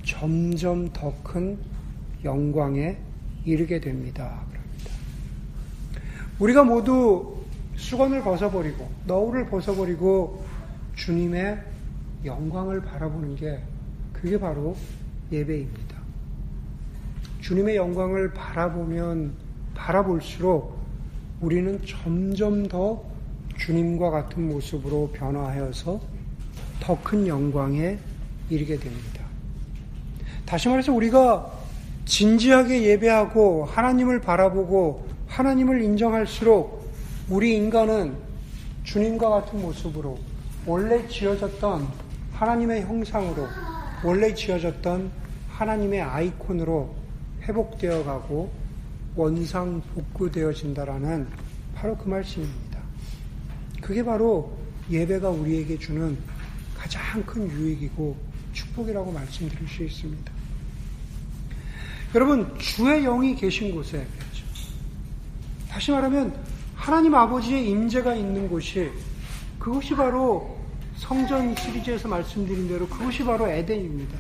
점점 0.05 0.93
더 0.93 1.13
큰 1.23 1.59
영광에 2.25 2.97
이르게 3.45 3.81
됩니다. 3.81 4.41
그럽니다. 4.51 4.91
우리가 6.39 6.65
모두 6.65 7.37
수건을 7.77 8.23
벗어버리고 8.23 8.89
너울을 9.07 9.47
벗어버리고 9.47 10.45
주님의 10.95 11.61
영광을 12.25 12.81
바라보는 12.81 13.35
게 13.37 13.61
그게 14.13 14.39
바로 14.39 14.77
예배입니다. 15.33 15.97
주님의 17.41 17.77
영광을 17.77 18.33
바라보면 18.33 19.33
바라볼수록 19.75 20.79
우리는 21.41 21.81
점점 21.87 22.69
더 22.69 23.03
주님과 23.59 24.11
같은 24.11 24.49
모습으로 24.49 25.11
변화하여서 25.13 26.01
더 26.81 26.99
큰 27.03 27.27
영광에 27.27 27.99
이르게 28.51 28.77
됩니다. 28.77 29.25
다시 30.45 30.69
말해서 30.69 30.93
우리가 30.93 31.51
진지하게 32.05 32.83
예배하고 32.83 33.65
하나님을 33.65 34.21
바라보고 34.21 35.07
하나님을 35.29 35.83
인정할수록 35.83 36.91
우리 37.31 37.57
인간은 37.57 38.15
주님과 38.85 39.29
같은 39.29 39.63
모습으로 39.63 40.19
원래 40.67 41.07
지어졌던 41.09 41.87
하나님의 42.33 42.83
형상으로 42.83 43.47
원래 44.05 44.35
지어졌던 44.35 45.22
하나님의 45.53 46.01
아이콘으로 46.01 46.95
회복되어 47.43 48.05
가고 48.05 48.53
원상 49.15 49.83
복구되어진다라는 49.95 51.29
바로 51.75 51.97
그 51.97 52.09
말씀입니다. 52.09 52.79
그게 53.81 54.03
바로 54.05 54.57
예배가 54.91 55.29
우리에게 55.29 55.79
주는 55.79 56.17
가장 56.77 57.23
큰 57.25 57.51
유익이고 57.51 58.17
축복이라고 58.53 59.13
말씀드릴 59.13 59.69
수 59.69 59.83
있습니다. 59.85 60.33
여러분, 62.15 62.59
주의 62.59 63.03
영이 63.03 63.35
계신 63.37 63.75
곳에. 63.75 64.07
다시 65.69 65.91
말하면, 65.91 66.35
하나님 66.75 67.15
아버지의 67.15 67.69
임재가 67.71 68.15
있는 68.15 68.49
곳이, 68.49 68.91
그것이 69.59 69.95
바로 69.95 70.59
성전 70.97 71.55
시리즈에서 71.57 72.09
말씀드린 72.09 72.69
대로 72.69 72.87
그것이 72.87 73.25
바로 73.25 73.49
에덴입니다. 73.49 74.19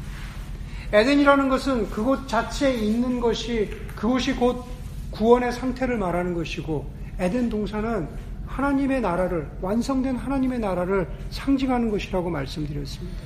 에덴이라는 0.93 1.49
것은 1.49 1.89
그곳 1.89 2.29
자체에 2.29 2.75
있는 2.75 3.19
것이, 3.19 3.71
그곳이 3.97 4.35
곧 4.35 4.65
구원의 5.11 5.53
상태를 5.53 5.97
말하는 5.97 6.35
것이고, 6.35 6.85
에덴 7.19 7.49
동산은 7.49 8.09
하나님의 8.47 9.01
나라를, 9.01 9.49
완성된 9.63 10.17
하나님의 10.17 10.59
나라를 10.59 11.09
상징하는 11.31 11.91
것이라고 11.91 12.29
말씀드렸습니다. 12.29 13.19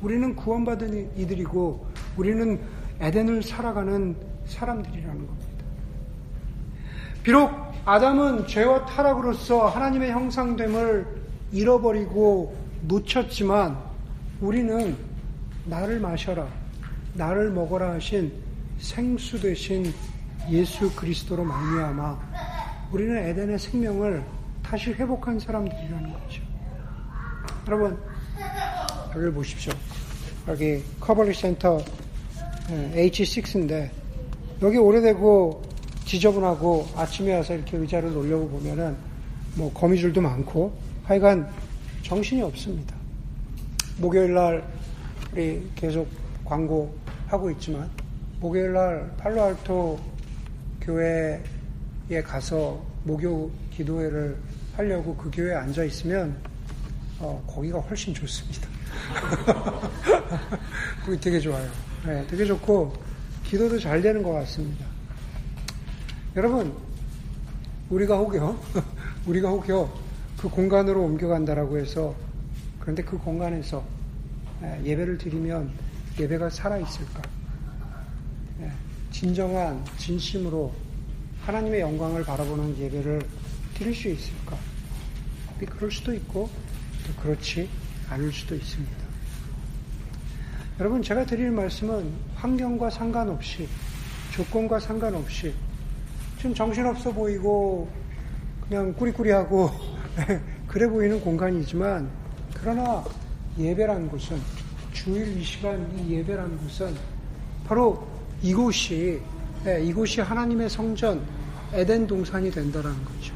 우리는 0.00 0.34
구원받은 0.34 1.16
이들이고, 1.16 1.86
우리는 2.16 2.60
에덴을 3.00 3.44
살아가는 3.44 4.16
사람들이라는 4.46 5.26
겁니다. 5.26 5.64
비록 7.22 7.52
아담은 7.84 8.48
죄와 8.48 8.86
타락으로서 8.86 9.68
하나님의 9.68 10.10
형상됨을 10.10 11.06
잃어버리고 11.52 12.56
놓쳤지만 12.88 13.78
우리는 14.40 14.96
나를 15.66 16.00
마셔라, 16.00 16.61
나를 17.14 17.50
먹어라 17.50 17.92
하신 17.94 18.32
생수 18.78 19.40
되신 19.40 19.92
예수 20.50 20.94
그리스도로 20.94 21.44
말미암아 21.44 22.88
우리는 22.90 23.16
에덴의 23.16 23.58
생명을 23.58 24.24
다시 24.62 24.90
회복한 24.92 25.38
사람들이라는 25.38 26.12
거죠. 26.12 26.42
여러분 27.66 27.98
여기를 29.10 29.32
보십시오. 29.32 29.72
여기 30.48 30.82
커버리 30.98 31.32
센터 31.34 31.78
H6인데 32.68 33.90
여기 34.62 34.78
오래되고 34.78 35.62
지저분하고 36.04 36.88
아침에 36.96 37.36
와서 37.36 37.54
이렇게 37.54 37.76
의자를 37.76 38.12
놓려고 38.12 38.48
보면은 38.48 38.96
뭐 39.54 39.72
거미줄도 39.72 40.20
많고 40.20 40.76
하여간 41.04 41.48
정신이 42.02 42.42
없습니다. 42.42 42.94
목요일 43.98 44.34
날 44.34 44.64
우리 45.32 45.68
계속 45.74 46.08
광고하고 46.52 47.50
있지만 47.52 47.88
목요일 48.38 48.74
날 48.74 49.10
팔로알토 49.16 49.98
교회에 50.82 51.42
가서 52.22 52.84
목요 53.04 53.50
기도회를 53.70 54.36
하려고 54.76 55.16
그 55.16 55.30
교회에 55.32 55.54
앉아 55.54 55.84
있으면 55.84 56.36
어, 57.20 57.42
거기가 57.46 57.78
훨씬 57.78 58.12
좋습니다. 58.12 58.68
그게 61.06 61.18
되게 61.20 61.40
좋아요. 61.40 61.66
네, 62.04 62.26
되게 62.26 62.44
좋고 62.44 62.92
기도도 63.44 63.78
잘 63.78 64.02
되는 64.02 64.22
것 64.22 64.32
같습니다. 64.32 64.84
여러분, 66.36 66.74
우리가 67.88 68.18
혹여 68.18 68.60
우리가 69.26 69.48
혹여 69.48 69.90
그 70.36 70.48
공간으로 70.48 71.02
옮겨간다라고 71.04 71.78
해서 71.78 72.14
그런데 72.80 73.02
그 73.04 73.16
공간에서 73.16 73.82
예배를 74.84 75.16
드리면 75.18 75.91
예배가 76.18 76.50
살아 76.50 76.78
있을까? 76.78 77.22
진정한 79.10 79.84
진심으로 79.98 80.72
하나님의 81.42 81.80
영광을 81.80 82.24
바라보는 82.24 82.76
예배를 82.78 83.22
드릴 83.74 83.94
수 83.94 84.08
있을까? 84.08 84.56
그럴 85.66 85.90
수도 85.90 86.12
있고 86.14 86.50
또 87.06 87.22
그렇지 87.22 87.68
않을 88.10 88.32
수도 88.32 88.54
있습니다. 88.54 89.02
여러분, 90.80 91.02
제가 91.02 91.24
드릴 91.24 91.50
말씀은 91.50 92.12
환경과 92.34 92.90
상관없이, 92.90 93.68
조건과 94.32 94.80
상관없이, 94.80 95.54
좀 96.38 96.54
정신없어 96.54 97.12
보이고, 97.12 97.88
그냥 98.66 98.92
꾸리꾸리하고, 98.94 99.70
그래 100.66 100.88
보이는 100.88 101.20
공간이지만, 101.20 102.10
그러나 102.54 103.04
예배란 103.58 104.08
곳은, 104.08 104.40
주일 104.92 105.36
이 105.38 105.42
시간 105.42 105.90
이 105.98 106.14
예배란 106.14 106.58
곳은, 106.58 106.94
바로 107.66 108.06
이곳이, 108.42 109.20
예, 109.66 109.82
이곳이 109.82 110.20
하나님의 110.20 110.68
성전, 110.68 111.22
에덴 111.72 112.06
동산이 112.06 112.50
된다라는 112.50 113.04
거죠. 113.04 113.34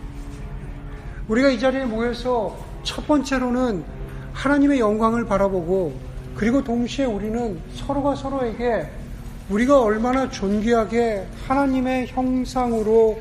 우리가 1.28 1.48
이 1.50 1.58
자리에 1.58 1.84
모여서 1.84 2.56
첫 2.82 3.06
번째로는 3.06 3.84
하나님의 4.32 4.78
영광을 4.78 5.24
바라보고 5.26 5.98
그리고 6.34 6.62
동시에 6.62 7.06
우리는 7.06 7.58
서로가 7.74 8.14
서로에게 8.14 8.88
우리가 9.48 9.80
얼마나 9.80 10.28
존귀하게 10.28 11.26
하나님의 11.46 12.08
형상으로 12.08 13.20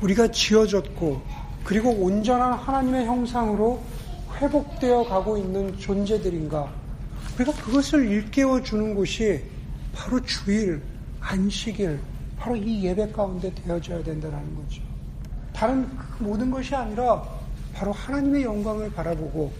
우리가 0.00 0.30
지어졌고 0.30 1.20
그리고 1.64 1.90
온전한 1.90 2.52
하나님의 2.52 3.06
형상으로 3.06 3.82
회복되어 4.36 5.04
가고 5.04 5.36
있는 5.36 5.76
존재들인가? 5.78 6.70
우리가 7.38 7.52
그것을 7.52 8.08
일깨워 8.08 8.62
주는 8.62 8.94
곳이 8.94 9.44
바로 9.94 10.20
주일, 10.24 10.82
안식일, 11.20 12.00
바로 12.36 12.56
이 12.56 12.84
예배 12.84 13.12
가운데 13.12 13.52
되어져야 13.54 14.02
된다는 14.02 14.38
거죠. 14.56 14.82
다른 15.52 15.88
그 15.96 16.22
모든 16.22 16.50
것이 16.50 16.74
아니라 16.74 17.22
바로 17.72 17.92
하나님의 17.92 18.42
영광을 18.42 18.90
바라보고 18.92 19.52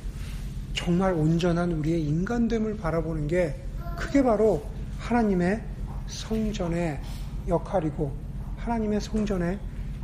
정말 0.75 1.13
온전한 1.13 1.73
우리의 1.73 2.03
인간됨을 2.05 2.77
바라보는 2.79 3.29
게 3.29 3.55
그게 3.97 4.23
바로 4.23 4.65
하나님의 4.99 5.63
성전의 6.09 7.01
역할이고 7.47 8.13
하나님의 8.57 9.01
성전에 9.01 9.59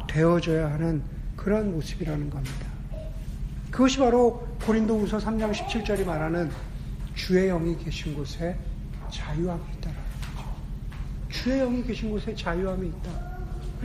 되어져야 0.08 0.72
하는 0.72 1.02
그러한 1.36 1.72
모습이라는 1.72 2.30
겁니다. 2.30 2.66
그것이 3.70 3.98
바로 3.98 4.46
고린도후서 4.64 5.18
3장 5.18 5.52
17절이 5.52 6.04
말하는 6.04 6.50
주의 7.14 7.48
영이 7.48 7.76
계신 7.78 8.14
곳에 8.14 8.56
자유함이 9.10 9.62
있다라는 9.78 10.02
거죠. 10.36 10.48
주의 11.28 11.58
영이 11.60 11.84
계신 11.84 12.10
곳에 12.10 12.34
자유함이 12.34 12.88
있다. 12.88 13.34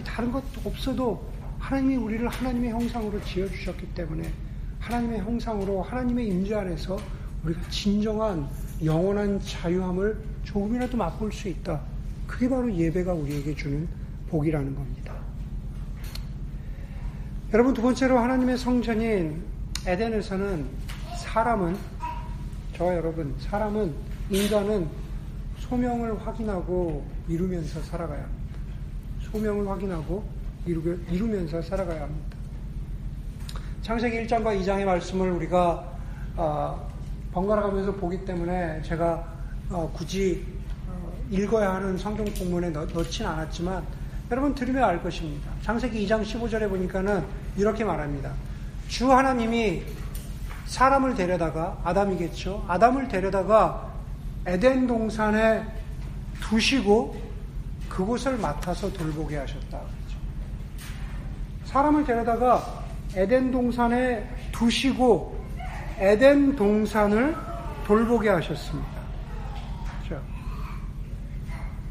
다른 0.04 0.32
것도 0.32 0.62
없어도 0.66 1.30
하나님이 1.60 1.98
우리를 1.98 2.28
하나님의 2.28 2.72
형상으로 2.72 3.22
지어주셨기 3.24 3.94
때문에 3.94 4.32
하나님의 4.80 5.20
형상으로 5.20 5.84
하나님의 5.84 6.28
임재 6.28 6.56
안에서 6.56 6.98
우리가 7.44 7.62
진정한 7.70 8.48
영원한 8.84 9.40
자유함을 9.42 10.18
조금이라도 10.44 10.98
맛볼 10.98 11.32
수 11.32 11.50
있다. 11.50 11.82
그게 12.28 12.50
바로 12.50 12.74
예배가 12.74 13.14
우리에게 13.14 13.56
주는 13.56 13.88
복이라는 14.30 14.76
겁니다. 14.76 15.16
여러분 17.52 17.74
두 17.74 17.82
번째로 17.82 18.20
하나님의 18.20 18.58
성전인 18.58 19.44
에덴에서는 19.86 20.66
사람은 21.18 21.76
저와 22.80 22.96
여러분 22.96 23.36
사람은 23.40 23.94
인간은 24.30 24.88
소명을 25.58 26.26
확인하고 26.26 27.06
이루면서 27.28 27.82
살아가야 27.82 28.24
합니다. 28.24 28.58
소명을 29.20 29.68
확인하고 29.68 30.24
이루, 30.66 31.28
면서 31.28 31.62
살아가야 31.62 32.04
합니다. 32.04 32.38
창세기 33.82 34.26
1장과 34.26 34.58
2장의 34.62 34.86
말씀을 34.86 35.30
우리가 35.30 35.92
어, 36.38 36.90
번갈아 37.34 37.64
가면서 37.64 37.92
보기 37.92 38.24
때문에 38.24 38.82
제가 38.84 39.28
어, 39.72 39.92
굳이 39.94 40.46
어, 40.88 41.12
읽어야 41.30 41.74
하는 41.74 41.98
성경 41.98 42.24
본문에 42.28 42.70
넣, 42.70 42.86
넣진 42.86 43.26
않았지만 43.26 43.84
여러분 44.32 44.56
들으면 44.56 44.86
알 44.86 45.04
것입니다. 45.04 45.52
창세기 45.64 46.08
2장 46.08 46.24
15절에 46.24 46.70
보니까는 46.70 47.26
이렇게 47.58 47.84
말합니다. 47.84 48.32
주 48.88 49.12
하나님이 49.12 49.84
사람을 50.70 51.16
데려다가 51.16 51.80
아담이겠죠. 51.84 52.64
아담을 52.68 53.08
데려다가 53.08 53.90
에덴 54.46 54.86
동산에 54.86 55.64
두시고 56.42 57.20
그곳을 57.90 58.38
맡아서 58.38 58.94
돌보게 58.94 59.38
하셨다. 59.38 59.80
사람을 61.66 62.06
데려다가 62.06 62.84
에덴 63.16 63.52
동산에 63.52 64.30
두시고 64.52 65.44
에덴 65.98 66.56
동산을 66.56 67.36
돌보게 67.86 68.30
하셨습니다. 68.30 69.00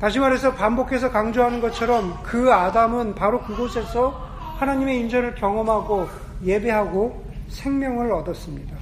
다시 0.01 0.21
말해서 0.21 0.55
반복해서 0.55 1.11
강조하는 1.11 1.61
것처럼 1.61 2.23
그 2.23 2.53
아담은 2.55 3.17
바로 3.17 3.43
그곳에서 3.43 4.11
하나님의 4.59 5.01
인전을 5.01 5.35
경험하고 5.35 6.07
예배하고 6.45 7.28
생명을 7.49 8.13
얻었습니다. 8.13 8.77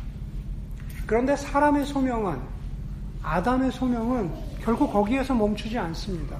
그런데 1.07 1.37
사람의 1.37 1.87
소명은 1.87 2.39
아담의 3.23 3.73
소명은 3.73 4.31
결국 4.61 4.93
거기에서 4.93 5.35
멈추지 5.35 5.79
않습니다. 5.79 6.37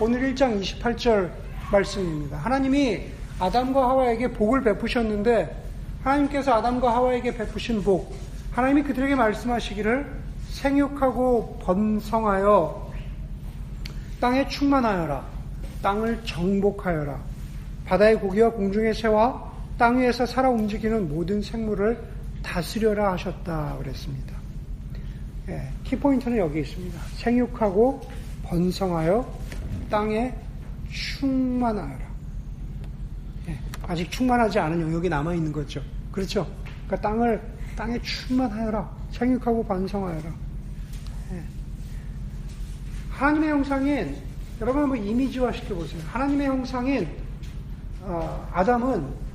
오늘 0.00 0.32
1장 0.32 0.60
28절 0.60 1.30
말씀입니다. 1.72 2.36
하나님이 2.38 3.02
아담과 3.40 3.88
하와에게 3.88 4.32
복을 4.32 4.62
베푸셨는데 4.62 5.64
하나님께서 6.02 6.54
아담과 6.54 6.94
하와에게 6.94 7.36
베푸신 7.36 7.82
복 7.82 8.14
하나님이 8.52 8.82
그들에게 8.82 9.14
말씀하시기를 9.14 10.06
생육하고 10.50 11.58
번성하여 11.62 12.92
땅에 14.20 14.48
충만하여라 14.48 15.24
땅을 15.82 16.24
정복하여라 16.24 17.18
바다의 17.86 18.16
고기와 18.16 18.50
공중의 18.50 18.94
새와 18.94 19.47
땅 19.78 19.98
위에서 19.98 20.26
살아 20.26 20.50
움직이는 20.50 21.08
모든 21.08 21.40
생물을 21.40 21.98
다스려라 22.42 23.12
하셨다 23.12 23.76
그랬습니다. 23.78 24.34
예, 25.48 25.68
키포인트는 25.84 26.36
여기 26.36 26.60
있습니다. 26.60 27.00
생육하고 27.16 28.00
번성하여 28.42 29.38
땅에 29.88 30.34
충만하여라. 30.90 32.08
아직 33.88 34.10
충만하지 34.10 34.58
않은 34.58 34.82
영역이 34.82 35.08
남아 35.08 35.34
있는 35.34 35.50
거죠. 35.50 35.80
그렇죠? 36.12 36.46
그러니까 36.86 37.08
땅을 37.08 37.40
땅에 37.74 37.98
충만하여라. 38.02 38.90
생육하고 39.12 39.64
반성하여라. 39.66 40.30
예. 41.32 41.42
하나님의 43.10 43.48
형상인 43.48 44.16
여러분 44.60 44.82
한번 44.82 45.02
이미지화 45.02 45.52
시켜 45.52 45.74
보세요. 45.74 46.02
하나님의 46.08 46.48
형상인 46.48 47.08
어, 48.02 48.50
아담은 48.52 49.27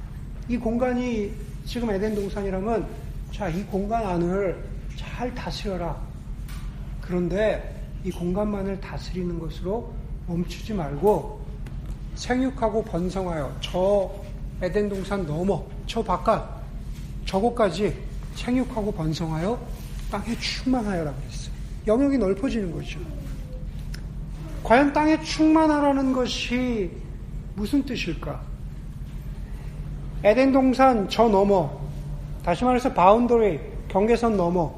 이 0.49 0.57
공간이 0.57 1.31
지금 1.65 1.89
에덴 1.91 2.15
동산이라면 2.15 2.87
자 3.31 3.49
이 3.49 3.63
공간 3.63 4.05
안을 4.05 4.63
잘 4.95 5.33
다스려라. 5.33 5.97
그런데 7.01 7.81
이 8.03 8.11
공간만을 8.11 8.79
다스리는 8.79 9.39
것으로 9.39 9.93
멈추지 10.27 10.73
말고 10.73 11.41
생육하고 12.15 12.83
번성하여 12.83 13.57
저 13.61 14.11
에덴 14.61 14.87
동산 14.87 15.25
넘어 15.25 15.65
저 15.87 16.03
바깥 16.03 16.47
저곳까지 17.25 17.97
생육하고 18.35 18.91
번성하여 18.91 19.59
땅에 20.11 20.37
충만하여라 20.37 21.11
그랬어요. 21.13 21.53
영역이 21.87 22.17
넓어지는 22.17 22.71
거죠. 22.71 22.99
과연 24.63 24.93
땅에 24.93 25.21
충만하라는 25.21 26.13
것이 26.13 26.91
무슨 27.55 27.83
뜻일까? 27.83 28.52
에덴 30.23 30.53
동산 30.53 31.09
저 31.09 31.27
너머 31.27 31.69
다시 32.45 32.63
말해서 32.63 32.93
boundary 32.93 33.59
경계선 33.89 34.37
너머 34.37 34.73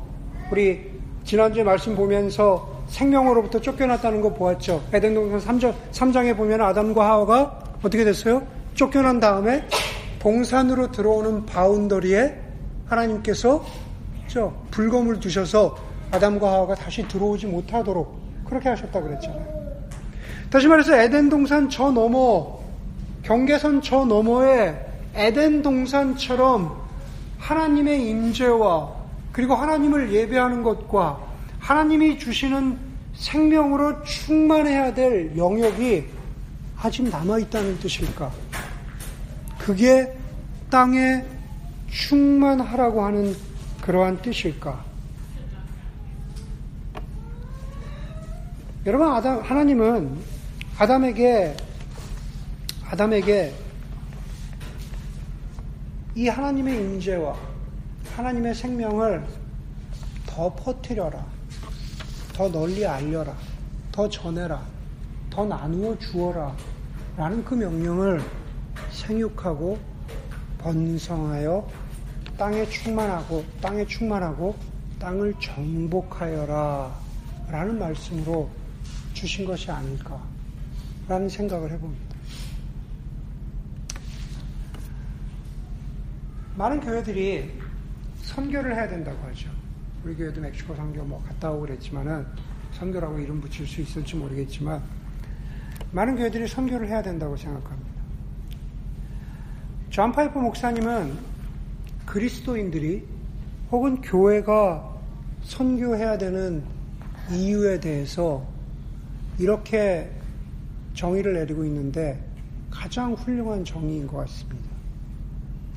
우리 0.51 0.91
지난주에 1.23 1.63
말씀 1.63 1.95
보면서 1.95 2.84
생명으로부터 2.88 3.62
쫓겨났다는 3.62 4.21
거 4.21 4.34
보았죠. 4.34 4.84
에덴 4.91 5.13
동산 5.13 5.39
3장, 5.39 5.73
3장에 5.91 6.36
보면 6.36 6.62
아담과 6.62 7.08
하와가 7.08 7.60
어떻게 7.84 8.03
됐어요? 8.03 8.41
쫓겨난 8.73 9.19
다음에 9.19 9.63
동산으로 10.19 10.91
들어오는 10.91 11.45
바운더리에 11.45 12.41
하나님께서 12.88 13.63
저 14.27 14.51
불검을 14.71 15.19
두셔서 15.19 15.75
아담과 16.12 16.51
하와가 16.51 16.75
다시 16.75 17.08
들어오지 17.08 17.47
못하도록 17.47 18.19
그렇게 18.45 18.69
하셨다 18.69 18.99
그랬잖아요. 18.99 19.45
다시 20.49 20.67
말해서 20.67 20.95
에덴 20.95 21.29
동산 21.29 21.69
저 21.69 21.91
너머 21.91 22.60
경계선 23.23 23.81
저 23.81 24.05
너머에 24.05 24.85
에덴 25.15 25.62
동산처럼 25.62 26.84
하나님의 27.39 28.10
임재와 28.10 28.93
그리고 29.32 29.56
하나님을 29.56 30.13
예배하는 30.13 30.63
것과 30.63 31.19
하나님이 31.60 32.19
주시는 32.19 32.78
생명으로 33.15 34.04
충만해야 34.04 34.93
될 34.93 35.36
영역이 35.38 36.06
아직 36.78 37.04
남아있다는 37.10 37.80
뜻일까? 37.80 38.32
그게 39.58 40.15
땅에 40.69 41.23
충만하라고 41.89 43.04
하는 43.04 43.36
그러한 43.82 44.21
뜻일까? 44.21 44.84
여러분, 48.86 49.08
아담, 49.08 49.41
하나님은 49.41 50.17
아담에게, 50.78 51.56
아담에게 52.88 53.64
이 56.17 56.30
하나님의 56.30 56.78
임재와 56.80 57.36
하나님의 58.15 58.56
생명을 58.56 59.25
더 60.25 60.54
퍼뜨려라. 60.56 61.25
더 62.34 62.49
널리 62.49 62.88
알려라. 62.88 63.36
더 63.91 64.08
전해라. 64.08 64.63
더 65.30 65.45
나누어 65.45 65.97
주어라. 65.99 66.56
라는 67.17 67.43
그 67.43 67.56
명령을 67.56 68.21
생육하고 68.91 69.78
번성하여 70.60 71.67
땅에 72.38 72.65
충만하고 72.69 73.43
땅에 73.62 73.86
충만하고 73.86 74.56
땅을 74.99 75.34
정복하여라 75.41 76.97
라는 77.49 77.78
말씀으로 77.78 78.49
주신 79.13 79.45
것이 79.45 79.69
아닐까 79.69 80.21
라는 81.10 81.28
생각을 81.28 81.71
해봅니다. 81.71 82.14
많은 86.57 86.79
교회들이 86.79 87.51
선교를 88.21 88.75
해야 88.75 88.87
된다고 88.87 89.17
하죠. 89.27 89.49
우리 90.03 90.15
교회도 90.15 90.39
멕시코 90.39 90.73
선교 90.75 91.03
뭐 91.03 91.21
갔다 91.27 91.51
오고 91.51 91.61
그랬지만은 91.61 92.25
선교라고 92.73 93.19
이름 93.19 93.41
붙일 93.41 93.67
수 93.67 93.81
있을지 93.81 94.15
모르겠지만 94.15 94.81
많은 95.91 96.15
교회들이 96.15 96.47
선교를 96.47 96.87
해야 96.87 97.01
된다고 97.01 97.35
생각합니다. 97.35 97.91
존 99.89 100.11
파이퍼 100.12 100.38
목사님은 100.37 101.17
그리스도인들이 102.05 103.05
혹은 103.71 104.01
교회가 104.01 104.97
선교해야 105.43 106.17
되는 106.17 106.63
이유에 107.31 107.79
대해서 107.79 108.45
이렇게 109.39 110.09
정의를 110.93 111.33
내리고 111.33 111.65
있는데 111.65 112.23
가장 112.69 113.13
훌륭한 113.13 113.65
정의인 113.65 114.07
것 114.07 114.17
같습니다. 114.17 114.64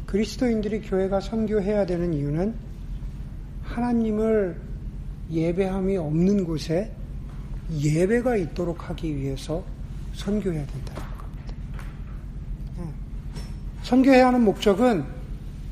그리스도인들이 0.08 0.80
교회가 0.80 1.20
선교해야 1.20 1.84
되는 1.84 2.14
이유는 2.14 2.54
하나님을 3.62 4.58
예배함이 5.30 5.98
없는 5.98 6.44
곳에 6.44 6.90
예배가 7.70 8.36
있도록 8.36 8.88
하기 8.88 9.14
위해서 9.14 9.62
선교해야 10.14 10.64
된다는 10.64 11.02
겁니다. 11.18 11.54
예. 12.78 12.84
선교해야 13.82 14.28
하는 14.28 14.44
목적은 14.44 15.04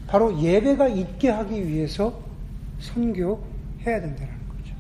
바로 0.07 0.39
예배가 0.39 0.89
있게 0.89 1.31
하기 1.31 1.67
위해서 1.67 2.23
선교해야 2.81 3.39
된다는 3.85 4.35
거죠. 4.51 4.75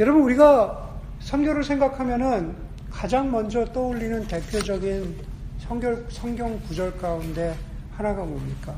여러분 0.00 0.22
우리가 0.24 1.00
선교를 1.20 1.64
생각하면은 1.64 2.54
가장 2.90 3.30
먼저 3.30 3.64
떠올리는 3.64 4.28
대표적인 4.28 5.16
성경 6.10 6.60
구절 6.68 6.98
가운데 6.98 7.56
하나가 8.00 8.24
뭡니까? 8.24 8.74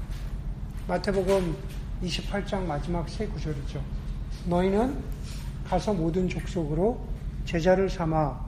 마태복음 0.88 1.54
28장 2.02 2.64
마지막 2.64 3.08
세 3.08 3.24
구절이죠. 3.24 3.80
너희는 4.46 4.98
가서 5.64 5.94
모든 5.94 6.28
족속으로 6.28 7.06
제자를 7.44 7.88
삼아 7.88 8.44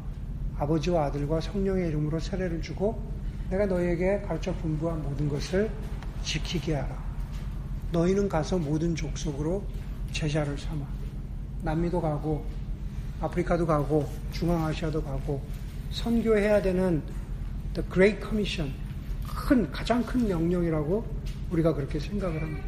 아버지와 0.59 1.05
아들과 1.05 1.41
성령의 1.41 1.91
이름으로 1.91 2.19
세례를 2.19 2.61
주고 2.61 3.01
내가 3.51 3.67
너희에게 3.67 4.23
가르쳐 4.23 4.53
분부한 4.53 5.01
모든 5.05 5.29
것을 5.29 5.71
지키게 6.25 6.75
하라. 6.75 7.05
너희는 7.93 8.29
가서 8.29 8.59
모든 8.59 8.97
족속으로 8.97 9.63
제자를 10.11 10.59
삼아 10.59 10.85
남미도 11.63 12.01
가고 12.01 12.45
아프리카도 13.21 13.65
가고 13.65 14.11
중앙아시아도 14.33 15.05
가고 15.05 15.41
선교해야 15.93 16.61
되는 16.63 17.01
The 17.75 17.89
Great 17.93 18.21
Commission 18.21 18.84
큰 19.27 19.71
가장 19.71 20.05
큰 20.05 20.27
명령이라고 20.29 21.05
우리가 21.51 21.75
그렇게 21.75 21.99
생각을 21.99 22.41
합니다. 22.41 22.67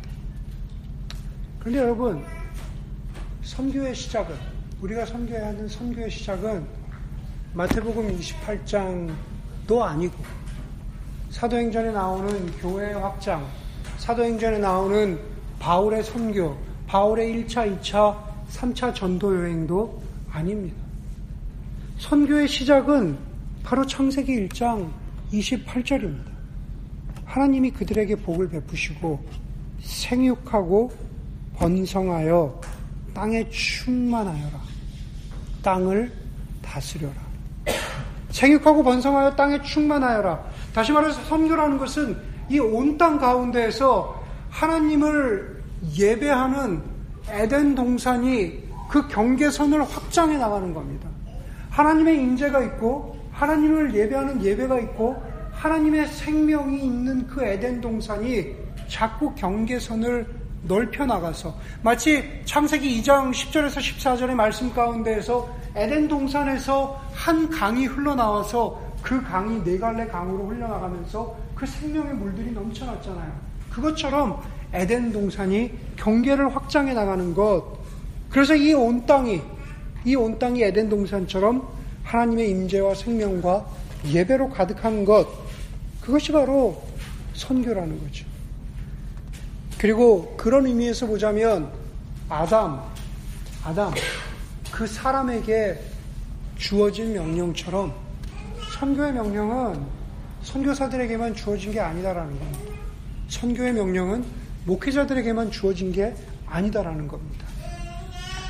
그런데 1.59 1.81
여러분 1.81 2.25
선교의 3.43 3.95
시작은 3.95 4.35
우리가 4.81 5.07
선교해야 5.07 5.49
하는 5.49 5.69
선교의 5.69 6.11
시작은 6.11 6.65
마태복음 7.55 8.19
28장도 8.19 9.81
아니고 9.81 10.15
사도행전에 11.31 11.93
나오는 11.93 12.53
교회 12.59 12.93
확장, 12.93 13.47
사도행전에 13.99 14.59
나오는 14.59 15.19
바울의 15.59 16.05
선교, 16.05 16.57
바울의 16.87 17.45
1차, 17.45 17.81
2차, 17.81 18.17
3차 18.51 18.95
전도 18.95 19.37
여행도 19.37 20.03
아닙니다. 20.31 20.77
선교의 21.99 22.49
시작은 22.49 23.19
바로 23.63 23.87
창세기 23.87 24.49
1장 24.49 24.91
28절입니다. 25.33 26.36
하나님이 27.37 27.71
그들에게 27.73 28.17
복을 28.17 28.49
베푸시고 28.49 29.23
생육하고 29.83 30.91
번성하여 31.59 32.59
땅에 33.13 33.47
충만하여라. 33.51 34.59
땅을 35.63 36.11
다스려라. 36.63 37.15
생육하고 38.31 38.83
번성하여 38.83 39.37
땅에 39.37 39.61
충만하여라. 39.61 40.43
다시 40.73 40.93
말해서 40.93 41.23
선교라는 41.25 41.77
것은 41.77 42.17
이 42.49 42.59
온 42.59 42.97
땅 42.97 43.19
가운데에서 43.19 44.25
하나님을 44.49 45.63
예배하는 45.95 46.81
에덴 47.29 47.75
동산이 47.75 48.65
그 48.89 49.07
경계선을 49.09 49.83
확장해 49.83 50.39
나가는 50.39 50.73
겁니다. 50.73 51.07
하나님의 51.69 52.17
임재가 52.17 52.63
있고 52.63 53.15
하나님을 53.33 53.95
예배하는 53.95 54.43
예배가 54.43 54.81
있고 54.81 55.36
하나님의 55.57 56.07
생명이 56.09 56.79
있는 56.85 57.27
그 57.27 57.43
에덴 57.43 57.81
동산이 57.81 58.55
자꾸 58.89 59.35
경계선을 59.35 60.27
넓혀 60.65 61.07
나가서 61.07 61.55
마치 61.83 62.43
창세기 62.45 63.01
2장 63.03 63.31
10절에서 63.33 63.79
14절의 63.79 64.35
말씀 64.35 64.73
가운데에서 64.73 65.49
에덴 65.75 66.09
동산에서 66.09 67.01
한 67.13 67.49
강이 67.49 67.87
흘러나와서 67.87 68.81
그 69.03 69.23
강이 69.23 69.63
네 69.65 69.79
갈래 69.79 70.07
강으로 70.07 70.47
흘러나가면서 70.49 71.37
그 71.55 71.65
생명의 71.67 72.15
물들이 72.15 72.51
넘쳐났잖아요. 72.53 73.33
그것처럼 73.71 74.41
에덴 74.73 75.13
동산이 75.13 75.71
경계를 75.97 76.55
확장해 76.55 76.93
나가는 76.93 77.33
것. 77.35 77.65
그래서 78.31 78.55
이 78.55 78.75
온 78.75 79.07
땅이 79.07 79.41
이 80.05 80.15
온 80.17 80.39
땅이 80.39 80.63
에덴 80.63 80.89
동산처럼 80.89 81.67
하나님의 82.05 82.51
임재와 82.51 82.95
생명과 82.95 83.67
예배로 84.07 84.51
가득한 84.51 85.05
것. 85.05 85.46
그것이 86.07 86.31
바로 86.31 86.81
선교라는 87.35 87.99
거죠. 87.99 88.25
그리고 89.77 90.37
그런 90.37 90.65
의미에서 90.65 91.05
보자면 91.07 91.73
아담, 92.29 92.81
아담, 93.65 93.93
그 94.71 94.87
사람에게 94.87 95.81
주어진 96.57 97.13
명령처럼 97.13 97.93
선교의 98.79 99.15
명령은 99.15 99.85
선교사들에게만 100.45 101.35
주어진 101.35 101.73
게 101.73 101.81
아니다라는 101.81 102.39
겁니다. 102.39 102.73
선교의 103.29 103.73
명령은 103.73 104.25
목회자들에게만 104.65 105.51
주어진 105.51 105.91
게 105.91 106.15
아니다라는 106.47 107.09
겁니다. 107.09 107.47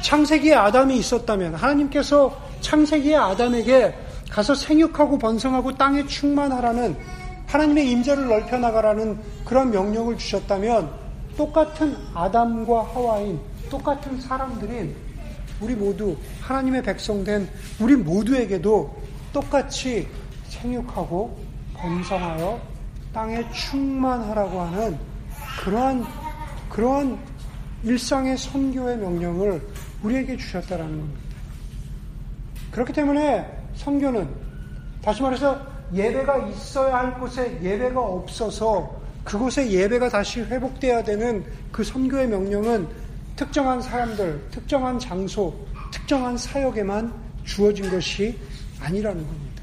창세기에 0.02 0.54
아담이 0.54 0.98
있었다면 0.98 1.54
하나님께서 1.54 2.38
창세기의 2.60 3.16
아담에게 3.16 3.94
가서 4.30 4.54
생육하고 4.54 5.18
번성하고 5.18 5.74
땅에 5.78 6.06
충만하라는 6.06 7.15
하나님의 7.46 7.90
임재를 7.90 8.26
넓혀 8.26 8.58
나가라는 8.58 9.18
그런 9.44 9.70
명령을 9.70 10.18
주셨다면 10.18 10.90
똑같은 11.36 11.96
아담과 12.14 12.82
하와인 12.94 13.40
똑같은 13.70 14.20
사람들인 14.20 14.94
우리 15.60 15.74
모두 15.74 16.16
하나님의 16.42 16.82
백성된 16.82 17.48
우리 17.80 17.96
모두에게도 17.96 18.96
똑같이 19.32 20.08
생육하고 20.48 21.38
번성하여 21.74 22.60
땅에 23.12 23.44
충만하라고 23.52 24.60
하는 24.60 24.98
그러한 25.60 26.04
그러한 26.68 27.18
일상의 27.84 28.36
선교의 28.36 28.98
명령을 28.98 29.66
우리에게 30.02 30.36
주셨다라는 30.36 30.98
겁니다. 30.98 31.20
그렇기 32.72 32.92
때문에 32.92 33.46
선교는 33.74 34.28
다시 35.02 35.22
말해서 35.22 35.75
예배가 35.94 36.48
있어야 36.48 36.96
할 36.98 37.18
곳에 37.18 37.58
예배가 37.62 38.00
없어서 38.00 39.00
그곳에 39.24 39.70
예배가 39.70 40.08
다시 40.08 40.40
회복돼야 40.40 41.02
되는 41.02 41.44
그 41.72 41.82
선교의 41.82 42.28
명령은 42.28 42.88
특정한 43.34 43.82
사람들, 43.82 44.40
특정한 44.50 44.98
장소, 44.98 45.54
특정한 45.92 46.36
사역에만 46.36 47.12
주어진 47.44 47.90
것이 47.90 48.38
아니라는 48.80 49.26
겁니다. 49.26 49.62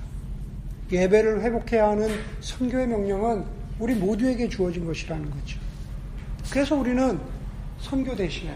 예배를 0.91 1.41
회복해야 1.41 1.89
하는 1.89 2.09
선교의 2.41 2.87
명령은 2.87 3.45
우리 3.79 3.95
모두에게 3.95 4.47
주어진 4.47 4.85
것이라는 4.85 5.29
거죠. 5.29 5.59
그래서 6.51 6.75
우리는 6.75 7.19
선교 7.79 8.15
대신에 8.15 8.55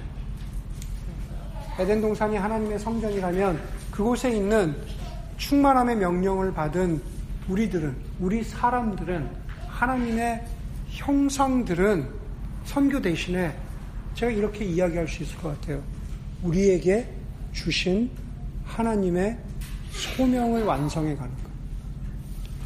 에덴 1.80 2.02
동산이 2.02 2.38
하나님의 2.38 2.80
성전이라면 2.80 3.60
그곳에 3.92 4.32
있는 4.32 4.76
충만함의 5.38 5.98
명령을 5.98 6.54
받은 6.54 7.02
우리들은 7.50 7.96
우리 8.20 8.44
사람들은 8.44 9.30
하나님의 9.68 10.44
형상들은 10.90 12.08
선교 12.66 13.02
대신에 13.02 13.56
제가 14.16 14.32
이렇게 14.32 14.66
이야기할 14.66 15.08
수 15.08 15.24
있을 15.24 15.38
것 15.38 15.50
같아요. 15.50 15.82
우리에게 16.44 17.08
주신 17.54 18.10
하나님의 18.66 19.38
소명을 19.92 20.64
완성해 20.64 21.16
가는 21.16 21.32
것. 21.32 21.48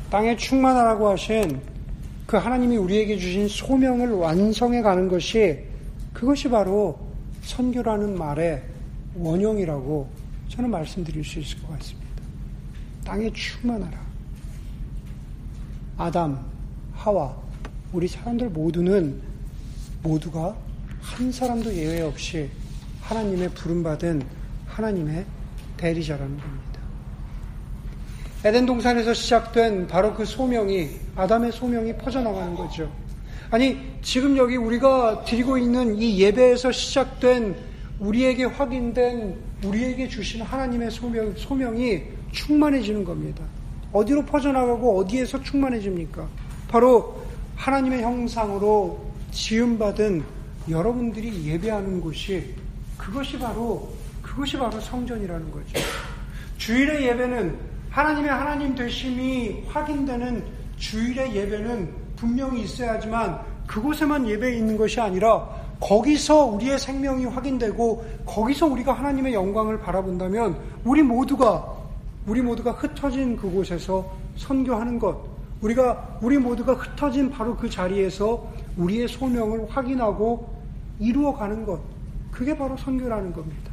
땅에 0.09 0.35
충만하라고 0.35 1.09
하신 1.09 1.61
그 2.25 2.37
하나님이 2.37 2.77
우리에게 2.77 3.17
주신 3.17 3.47
소명을 3.47 4.11
완성해 4.11 4.81
가는 4.81 5.07
것이 5.07 5.59
그것이 6.13 6.49
바로 6.49 6.99
선교라는 7.41 8.17
말의 8.17 8.63
원형이라고 9.15 10.09
저는 10.49 10.69
말씀드릴 10.69 11.23
수 11.23 11.39
있을 11.39 11.61
것 11.61 11.77
같습니다. 11.77 12.07
땅에 13.05 13.31
충만하라. 13.31 14.10
아담, 15.97 16.45
하와, 16.93 17.35
우리 17.93 18.07
사람들 18.07 18.49
모두는 18.49 19.21
모두가 20.03 20.55
한 21.01 21.31
사람도 21.31 21.73
예외 21.75 22.01
없이 22.01 22.49
하나님의 23.01 23.49
부름받은 23.49 24.23
하나님의 24.67 25.25
대리자라는 25.77 26.37
겁니다. 26.37 26.71
에덴 28.43 28.65
동산에서 28.65 29.13
시작된 29.13 29.87
바로 29.87 30.13
그 30.15 30.25
소명이 30.25 30.89
아담의 31.15 31.51
소명이 31.51 31.97
퍼져나가는 31.97 32.55
거죠. 32.55 32.91
아니 33.51 33.77
지금 34.01 34.37
여기 34.37 34.55
우리가 34.55 35.25
드리고 35.25 35.57
있는 35.57 35.95
이 35.95 36.19
예배에서 36.19 36.71
시작된 36.71 37.55
우리에게 37.99 38.45
확인된 38.45 39.37
우리에게 39.63 40.07
주신 40.07 40.41
하나님의 40.41 40.89
소명, 40.89 41.35
소명이 41.35 42.01
충만해지는 42.31 43.03
겁니다. 43.03 43.43
어디로 43.93 44.25
퍼져나가고 44.25 44.99
어디에서 44.99 45.41
충만해집니까? 45.43 46.27
바로 46.67 47.21
하나님의 47.55 48.01
형상으로 48.01 48.99
지음받은 49.31 50.23
여러분들이 50.69 51.45
예배하는 51.45 52.01
곳이 52.01 52.55
그것이 52.97 53.37
바로 53.37 53.89
그것이 54.21 54.57
바로 54.57 54.79
성전이라는 54.79 55.51
거죠. 55.51 55.79
주일의 56.57 57.05
예배는 57.07 57.57
하나님의 57.89 58.31
하나님 58.31 58.75
되심이 58.75 59.65
확인되는 59.67 60.43
주일의 60.77 61.35
예배는 61.35 61.89
분명히 62.15 62.63
있어야지만 62.63 63.41
그곳에만 63.67 64.27
예배 64.27 64.55
있는 64.55 64.77
것이 64.77 64.99
아니라 64.99 65.49
거기서 65.79 66.45
우리의 66.45 66.77
생명이 66.77 67.25
확인되고 67.25 68.05
거기서 68.25 68.67
우리가 68.67 68.93
하나님의 68.93 69.33
영광을 69.33 69.79
바라본다면 69.79 70.57
우리 70.83 71.01
모두가 71.01 71.80
우리 72.27 72.41
모두가 72.41 72.71
흩어진 72.71 73.35
그곳에서 73.35 74.11
선교하는 74.35 74.99
것 74.99 75.31
우리가 75.61 76.19
우리 76.21 76.37
모두가 76.37 76.73
흩어진 76.73 77.29
바로 77.29 77.55
그 77.55 77.69
자리에서 77.69 78.51
우리의 78.77 79.07
소명을 79.07 79.67
확인하고 79.69 80.61
이루어가는 80.99 81.65
것 81.65 81.81
그게 82.31 82.57
바로 82.57 82.77
선교라는 82.77 83.33
겁니다. 83.33 83.71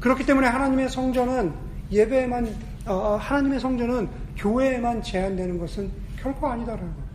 그렇기 0.00 0.24
때문에 0.24 0.46
하나님의 0.46 0.88
성전은 0.88 1.52
예배에만 1.90 2.54
어, 2.86 3.16
하나님의 3.20 3.60
성전은 3.60 4.08
교회에만 4.36 5.02
제한되는 5.02 5.58
것은 5.58 5.90
결코 6.20 6.46
아니다라는 6.46 6.86
거예요. 6.86 7.08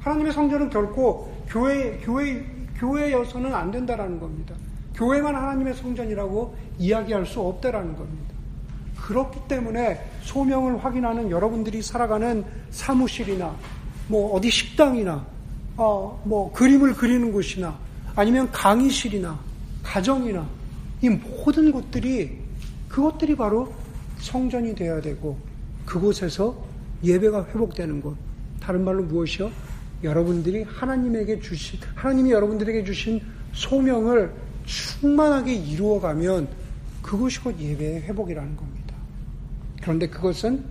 하나님의 0.00 0.32
성전은 0.32 0.70
결코 0.70 1.34
교회 1.48 1.98
교회 1.98 2.44
교회여서는 2.76 3.54
안 3.54 3.70
된다라는 3.70 4.20
겁니다. 4.20 4.54
교회만 4.94 5.34
하나님의 5.34 5.74
성전이라고 5.74 6.54
이야기할 6.78 7.26
수 7.26 7.40
없다라는 7.40 7.96
겁니다. 7.96 8.33
그렇기 9.04 9.40
때문에 9.48 10.02
소명을 10.22 10.82
확인하는 10.82 11.30
여러분들이 11.30 11.82
살아가는 11.82 12.42
사무실이나 12.70 13.54
뭐 14.08 14.34
어디 14.34 14.50
식당이나 14.50 15.26
어, 15.76 16.22
뭐 16.24 16.50
그림을 16.52 16.94
그리는 16.94 17.30
곳이나 17.30 17.78
아니면 18.16 18.50
강의실이나 18.50 19.38
가정이나 19.82 20.48
이 21.02 21.10
모든 21.10 21.70
곳들이 21.70 22.38
그것들이 22.88 23.36
바로 23.36 23.74
성전이 24.20 24.74
되어야 24.74 25.02
되고 25.02 25.36
그곳에서 25.84 26.56
예배가 27.02 27.48
회복되는 27.48 28.00
곳. 28.00 28.16
다른 28.58 28.84
말로 28.84 29.02
무엇이요? 29.02 29.50
여러분들이 30.02 30.62
하나님에게 30.62 31.40
주신 31.40 31.78
하나님이 31.94 32.30
여러분들에게 32.30 32.84
주신 32.84 33.20
소명을 33.52 34.32
충만하게 34.64 35.52
이루어가면 35.52 36.48
그것이 37.02 37.40
곧 37.40 37.54
예배의 37.60 38.02
회복이라는 38.04 38.56
겁니다. 38.56 38.73
그런데 39.84 40.08
그것은 40.08 40.64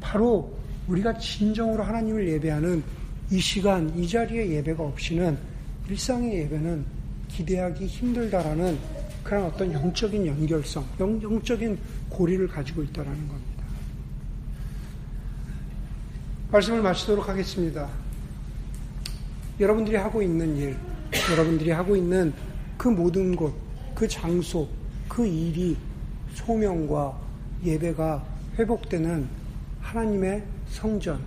바로 0.00 0.52
우리가 0.88 1.16
진정으로 1.16 1.84
하나님을 1.84 2.28
예배하는 2.28 2.82
이 3.30 3.38
시간, 3.38 3.96
이 3.96 4.08
자리의 4.08 4.50
예배가 4.50 4.82
없이는 4.82 5.38
일상의 5.88 6.40
예배는 6.40 6.84
기대하기 7.28 7.86
힘들다라는 7.86 8.76
그런 9.22 9.44
어떤 9.44 9.72
영적인 9.72 10.26
연결성, 10.26 10.84
영, 10.98 11.22
영적인 11.22 11.78
고리를 12.08 12.48
가지고 12.48 12.82
있다는 12.82 13.12
겁니다. 13.28 13.64
말씀을 16.50 16.82
마치도록 16.82 17.28
하겠습니다. 17.28 17.88
여러분들이 19.60 19.96
하고 19.96 20.20
있는 20.20 20.56
일, 20.56 20.76
여러분들이 21.30 21.70
하고 21.70 21.94
있는 21.94 22.32
그 22.76 22.88
모든 22.88 23.36
곳, 23.36 23.54
그 23.94 24.08
장소, 24.08 24.68
그 25.08 25.24
일이 25.24 25.76
소명과 26.34 27.16
예배가 27.64 28.37
회복되는 28.58 29.28
하나님의 29.80 30.44
성전, 30.68 31.20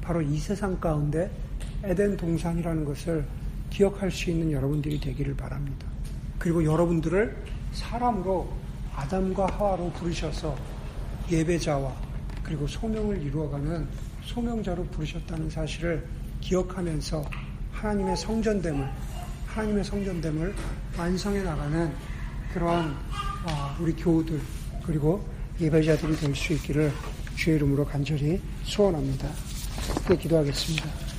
바로 0.00 0.20
이 0.20 0.36
세상 0.38 0.78
가운데 0.80 1.30
에덴 1.84 2.16
동산이라는 2.16 2.84
것을 2.84 3.24
기억할 3.70 4.10
수 4.10 4.30
있는 4.30 4.50
여러분들이 4.50 5.00
되기를 5.00 5.36
바랍니다. 5.36 5.86
그리고 6.38 6.64
여러분들을 6.64 7.36
사람으로 7.72 8.52
아담과 8.94 9.46
하와로 9.46 9.90
부르셔서 9.92 10.56
예배자와 11.30 11.94
그리고 12.42 12.66
소명을 12.66 13.22
이루어가는 13.22 13.86
소명자로 14.24 14.84
부르셨다는 14.86 15.48
사실을 15.48 16.04
기억하면서 16.40 17.24
하나님의 17.72 18.16
성전됨을 18.16 18.88
하나님의 19.46 19.84
성전됨을 19.84 20.54
완성해 20.98 21.42
나가는 21.42 21.92
그러한 22.52 22.94
아, 23.46 23.76
우리 23.80 23.92
교우들 23.94 24.40
그리고 24.84 25.24
예배자들이 25.62 26.16
될 26.16 26.34
수 26.34 26.52
있기를 26.54 26.92
주의 27.36 27.56
이름으로 27.56 27.84
간절히 27.84 28.40
소원합니다. 28.64 29.28
기도하겠습니다. 30.20 31.11